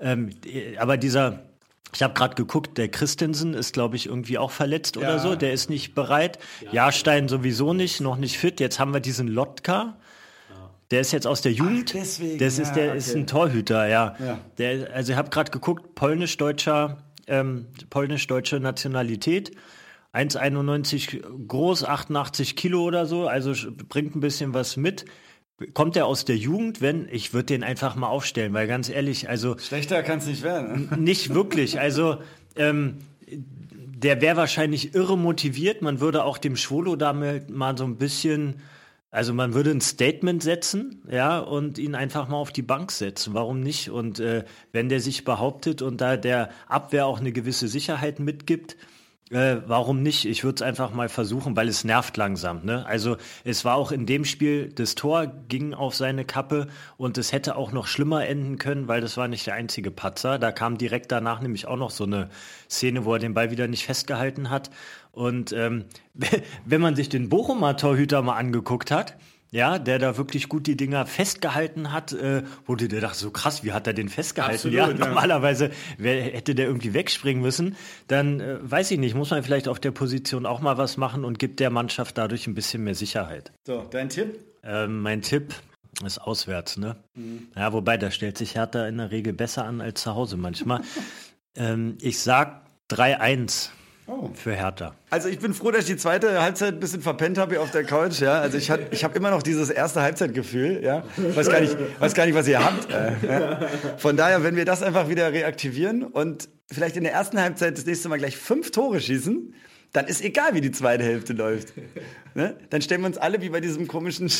ähm, 0.00 0.30
äh, 0.44 0.76
aber 0.78 0.96
dieser, 0.96 1.44
ich 1.94 2.02
habe 2.02 2.14
gerade 2.14 2.34
geguckt, 2.34 2.76
der 2.76 2.88
Christensen 2.88 3.54
ist, 3.54 3.72
glaube 3.72 3.96
ich, 3.96 4.06
irgendwie 4.06 4.36
auch 4.36 4.50
verletzt 4.50 4.96
oder 4.96 5.18
so. 5.18 5.36
Der 5.36 5.52
ist 5.52 5.70
nicht 5.70 5.94
bereit. 5.94 6.38
Jahrstein 6.70 7.28
sowieso 7.28 7.72
nicht, 7.72 8.00
noch 8.00 8.16
nicht 8.16 8.36
fit. 8.36 8.60
Jetzt 8.60 8.78
haben 8.78 8.92
wir 8.92 9.00
diesen 9.00 9.28
Lotka. 9.28 9.96
Der 10.90 11.00
ist 11.00 11.12
jetzt 11.12 11.26
aus 11.26 11.42
der 11.42 11.52
Jugend. 11.52 11.92
deswegen, 11.92 12.38
das 12.38 12.58
ist 12.58 12.68
ja, 12.68 12.74
der 12.74 12.94
ist 12.94 13.10
okay. 13.10 13.18
ein 13.18 13.26
Torhüter, 13.26 13.88
ja. 13.88 14.16
Ja. 14.18 14.38
Der, 14.56 14.94
also 14.94 15.12
ich 15.12 15.18
habe 15.18 15.28
gerade 15.28 15.50
geguckt, 15.50 15.94
polnisch-deutscher, 15.94 16.96
ähm, 17.28 17.66
polnisch-deutsche 17.90 18.60
Nationalität. 18.60 19.52
1,91 20.14 21.46
groß, 21.46 21.84
88 21.84 22.56
Kilo 22.56 22.82
oder 22.82 23.06
so, 23.06 23.28
also 23.28 23.52
bringt 23.88 24.16
ein 24.16 24.20
bisschen 24.20 24.54
was 24.54 24.76
mit. 24.76 25.04
Kommt 25.74 25.96
er 25.96 26.06
aus 26.06 26.24
der 26.24 26.36
Jugend? 26.36 26.80
Wenn, 26.80 27.08
ich 27.10 27.34
würde 27.34 27.46
den 27.46 27.64
einfach 27.64 27.96
mal 27.96 28.08
aufstellen, 28.08 28.52
weil 28.54 28.66
ganz 28.66 28.88
ehrlich, 28.88 29.28
also 29.28 29.58
Schlechter 29.58 30.02
kann 30.02 30.18
es 30.18 30.26
nicht 30.26 30.42
werden. 30.42 30.88
ne? 30.90 30.96
nicht 30.96 31.34
wirklich. 31.34 31.80
Also 31.80 32.18
ähm, 32.56 32.98
der 33.26 34.20
wäre 34.20 34.36
wahrscheinlich 34.36 34.94
irre 34.94 35.18
motiviert. 35.18 35.82
Man 35.82 36.00
würde 36.00 36.24
auch 36.24 36.38
dem 36.38 36.56
Schwolo 36.56 36.94
damit 36.94 37.50
mal 37.50 37.76
so 37.76 37.84
ein 37.84 37.96
bisschen, 37.96 38.60
also 39.10 39.32
man 39.32 39.54
würde 39.54 39.70
ein 39.70 39.80
Statement 39.80 40.42
setzen, 40.42 41.02
ja, 41.10 41.38
und 41.38 41.78
ihn 41.78 41.94
einfach 41.94 42.28
mal 42.28 42.36
auf 42.36 42.52
die 42.52 42.62
Bank 42.62 42.92
setzen. 42.92 43.32
Warum 43.34 43.60
nicht? 43.60 43.90
Und 43.90 44.20
äh, 44.20 44.44
wenn 44.72 44.88
der 44.88 45.00
sich 45.00 45.24
behauptet 45.24 45.80
und 45.80 46.00
da 46.00 46.16
der 46.16 46.50
Abwehr 46.66 47.06
auch 47.06 47.18
eine 47.18 47.32
gewisse 47.32 47.68
Sicherheit 47.68 48.20
mitgibt, 48.20 48.76
äh, 49.30 49.58
warum 49.66 50.02
nicht? 50.02 50.24
Ich 50.24 50.44
würde 50.44 50.56
es 50.56 50.62
einfach 50.62 50.92
mal 50.92 51.08
versuchen, 51.08 51.56
weil 51.56 51.68
es 51.68 51.84
nervt 51.84 52.16
langsam. 52.16 52.64
Ne? 52.64 52.86
Also 52.86 53.16
es 53.44 53.64
war 53.64 53.76
auch 53.76 53.92
in 53.92 54.06
dem 54.06 54.24
Spiel, 54.24 54.72
das 54.72 54.94
Tor 54.94 55.26
ging 55.48 55.74
auf 55.74 55.94
seine 55.94 56.24
Kappe 56.24 56.68
und 56.96 57.18
es 57.18 57.32
hätte 57.32 57.56
auch 57.56 57.72
noch 57.72 57.86
schlimmer 57.86 58.26
enden 58.26 58.58
können, 58.58 58.88
weil 58.88 59.00
das 59.00 59.16
war 59.16 59.28
nicht 59.28 59.46
der 59.46 59.54
einzige 59.54 59.90
Patzer. 59.90 60.38
Da 60.38 60.52
kam 60.52 60.78
direkt 60.78 61.12
danach 61.12 61.40
nämlich 61.40 61.66
auch 61.66 61.76
noch 61.76 61.90
so 61.90 62.04
eine 62.04 62.30
Szene, 62.70 63.04
wo 63.04 63.14
er 63.14 63.18
den 63.18 63.34
Ball 63.34 63.50
wieder 63.50 63.68
nicht 63.68 63.84
festgehalten 63.84 64.50
hat. 64.50 64.70
Und 65.12 65.52
ähm, 65.52 65.84
wenn 66.64 66.80
man 66.80 66.96
sich 66.96 67.08
den 67.08 67.28
Bochumer 67.28 67.76
Torhüter 67.76 68.22
mal 68.22 68.36
angeguckt 68.36 68.90
hat, 68.90 69.16
ja, 69.50 69.78
der 69.78 69.98
da 69.98 70.16
wirklich 70.16 70.48
gut 70.48 70.66
die 70.66 70.76
Dinger 70.76 71.06
festgehalten 71.06 71.92
hat, 71.92 72.12
äh, 72.12 72.42
wurde 72.66 72.88
der 72.88 73.00
dachte 73.00 73.18
so 73.18 73.30
krass, 73.30 73.64
wie 73.64 73.72
hat 73.72 73.86
er 73.86 73.94
den 73.94 74.08
festgehalten? 74.08 74.70
ja, 74.70 74.84
Absolut, 74.84 75.00
ja. 75.00 75.06
normalerweise 75.06 75.70
wär, 75.96 76.22
hätte 76.22 76.54
der 76.54 76.66
irgendwie 76.66 76.94
wegspringen 76.94 77.42
müssen. 77.42 77.76
Dann 78.08 78.40
äh, 78.40 78.58
weiß 78.60 78.90
ich 78.90 78.98
nicht, 78.98 79.14
muss 79.14 79.30
man 79.30 79.42
vielleicht 79.42 79.68
auf 79.68 79.80
der 79.80 79.90
Position 79.90 80.46
auch 80.46 80.60
mal 80.60 80.76
was 80.76 80.96
machen 80.96 81.24
und 81.24 81.38
gibt 81.38 81.60
der 81.60 81.70
Mannschaft 81.70 82.18
dadurch 82.18 82.46
ein 82.46 82.54
bisschen 82.54 82.84
mehr 82.84 82.94
Sicherheit. 82.94 83.52
So, 83.66 83.86
dein 83.90 84.08
Tipp? 84.08 84.38
Ähm, 84.62 85.00
mein 85.00 85.22
Tipp, 85.22 85.54
ist 86.04 86.18
auswärts, 86.18 86.76
ne? 86.76 86.96
Ja, 87.56 87.72
wobei, 87.72 87.96
da 87.96 88.10
stellt 88.10 88.38
sich 88.38 88.54
Hertha 88.54 88.86
in 88.86 88.98
der 88.98 89.10
Regel 89.10 89.32
besser 89.32 89.64
an 89.64 89.80
als 89.80 90.02
zu 90.02 90.14
Hause 90.14 90.36
manchmal. 90.36 90.82
ähm, 91.56 91.96
ich 92.00 92.20
sag 92.20 92.62
3-1 92.90 93.70
für 94.34 94.52
Hertha. 94.52 94.94
Also 95.10 95.28
ich 95.28 95.38
bin 95.38 95.54
froh, 95.54 95.70
dass 95.70 95.82
ich 95.82 95.90
die 95.90 95.96
zweite 95.96 96.40
Halbzeit 96.40 96.74
ein 96.74 96.80
bisschen 96.80 97.02
verpennt 97.02 97.38
habe 97.38 97.54
hier 97.54 97.62
auf 97.62 97.70
der 97.70 97.84
Couch. 97.84 98.20
Ja? 98.20 98.40
Also 98.40 98.56
ich, 98.56 98.70
ich 98.90 99.04
habe 99.04 99.16
immer 99.16 99.30
noch 99.30 99.42
dieses 99.42 99.70
erste 99.70 100.00
Halbzeitgefühl. 100.02 100.82
Ja? 100.82 101.04
Weiß, 101.16 101.48
gar 101.48 101.60
nicht, 101.60 101.76
weiß 101.98 102.14
gar 102.14 102.26
nicht, 102.26 102.34
was 102.34 102.48
ihr 102.48 102.64
habt. 102.64 102.90
Äh, 102.92 103.12
ja? 103.26 103.60
Von 103.98 104.16
daher, 104.16 104.42
wenn 104.42 104.56
wir 104.56 104.64
das 104.64 104.82
einfach 104.82 105.08
wieder 105.08 105.32
reaktivieren 105.32 106.02
und 106.04 106.48
vielleicht 106.70 106.96
in 106.96 107.04
der 107.04 107.12
ersten 107.12 107.40
Halbzeit 107.40 107.76
das 107.76 107.86
nächste 107.86 108.08
Mal 108.08 108.18
gleich 108.18 108.36
fünf 108.36 108.70
Tore 108.70 109.00
schießen, 109.00 109.54
dann 109.92 110.06
ist 110.06 110.22
egal, 110.22 110.54
wie 110.54 110.60
die 110.60 110.72
zweite 110.72 111.04
Hälfte 111.04 111.32
läuft. 111.32 111.72
Ne? 112.34 112.56
Dann 112.70 112.82
stellen 112.82 113.00
wir 113.02 113.06
uns 113.06 113.18
alle 113.18 113.40
wie 113.40 113.48
bei 113.48 113.60
diesem 113.60 113.88
komischen 113.88 114.30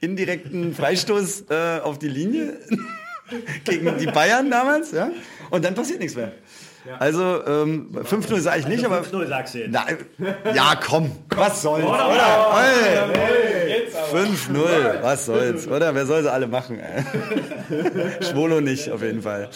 indirekten 0.00 0.74
Freistoß 0.74 1.44
äh, 1.50 1.80
auf 1.80 1.98
die 1.98 2.08
Linie 2.08 2.58
gegen 3.64 3.96
die 3.98 4.06
Bayern 4.06 4.50
damals. 4.50 4.92
Ja? 4.92 5.10
Und 5.50 5.64
dann 5.64 5.74
passiert 5.74 6.00
nichts 6.00 6.16
mehr. 6.16 6.32
Also 6.98 7.44
ähm, 7.46 7.90
5-0 7.92 8.40
sage 8.40 8.60
ich 8.60 8.68
nicht, 8.68 8.84
aber 8.84 9.00
5-0 9.00 9.26
sagst 9.26 9.54
du 9.54 9.58
jetzt. 9.58 9.70
na, 9.72 9.86
ja, 10.54 10.74
komm, 10.80 11.12
was 11.30 11.62
soll's, 11.62 11.84
oder? 11.84 12.54
Ey, 12.56 13.88
5-0, 14.12 15.02
was 15.02 15.26
soll's, 15.26 15.68
oder? 15.68 15.94
Wer 15.94 16.06
soll 16.06 16.22
sie 16.22 16.32
alle 16.32 16.46
machen? 16.46 16.80
Schwolo 18.20 18.60
nicht, 18.60 18.90
auf 18.90 19.02
jeden 19.02 19.22
Fall. 19.22 19.48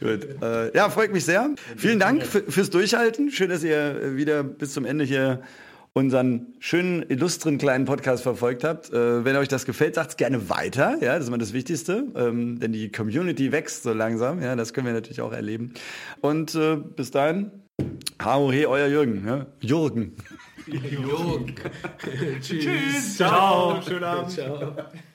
Gut. 0.00 0.26
Äh, 0.42 0.76
ja, 0.76 0.90
freut 0.90 1.12
mich 1.12 1.24
sehr. 1.24 1.50
Vielen 1.76 1.98
Dank 1.98 2.24
für, 2.24 2.42
fürs 2.42 2.70
Durchhalten. 2.70 3.30
Schön, 3.30 3.50
dass 3.50 3.62
ihr 3.62 3.76
äh, 3.76 4.16
wieder 4.16 4.42
bis 4.42 4.72
zum 4.72 4.84
Ende 4.84 5.04
hier 5.04 5.40
unseren 5.94 6.54
schönen, 6.58 7.08
illustren 7.08 7.56
kleinen 7.56 7.84
Podcast 7.84 8.24
verfolgt 8.24 8.64
habt. 8.64 8.92
Äh, 8.92 9.24
wenn 9.24 9.36
euch 9.36 9.48
das 9.48 9.64
gefällt, 9.64 9.94
sagt's 9.94 10.16
gerne 10.16 10.50
weiter. 10.50 10.96
Ja, 11.00 11.14
das 11.14 11.22
ist 11.22 11.28
immer 11.28 11.38
das 11.38 11.52
Wichtigste. 11.52 12.04
Ähm, 12.16 12.58
denn 12.58 12.72
die 12.72 12.90
Community 12.90 13.52
wächst 13.52 13.84
so 13.84 13.92
langsam. 13.92 14.42
Ja, 14.42 14.56
das 14.56 14.74
können 14.74 14.88
wir 14.88 14.92
natürlich 14.92 15.20
auch 15.20 15.32
erleben. 15.32 15.72
Und 16.20 16.54
äh, 16.56 16.76
bis 16.76 17.12
dahin, 17.12 17.52
hau 18.22 18.50
he, 18.50 18.66
euer 18.66 18.88
Jürgen. 18.88 19.24
Ja? 19.26 19.46
Jürgen. 19.60 20.16
Ciao. 23.16 23.80
Schönen 23.82 24.04
Abend. 24.04 24.30
Ciao. 24.32 24.74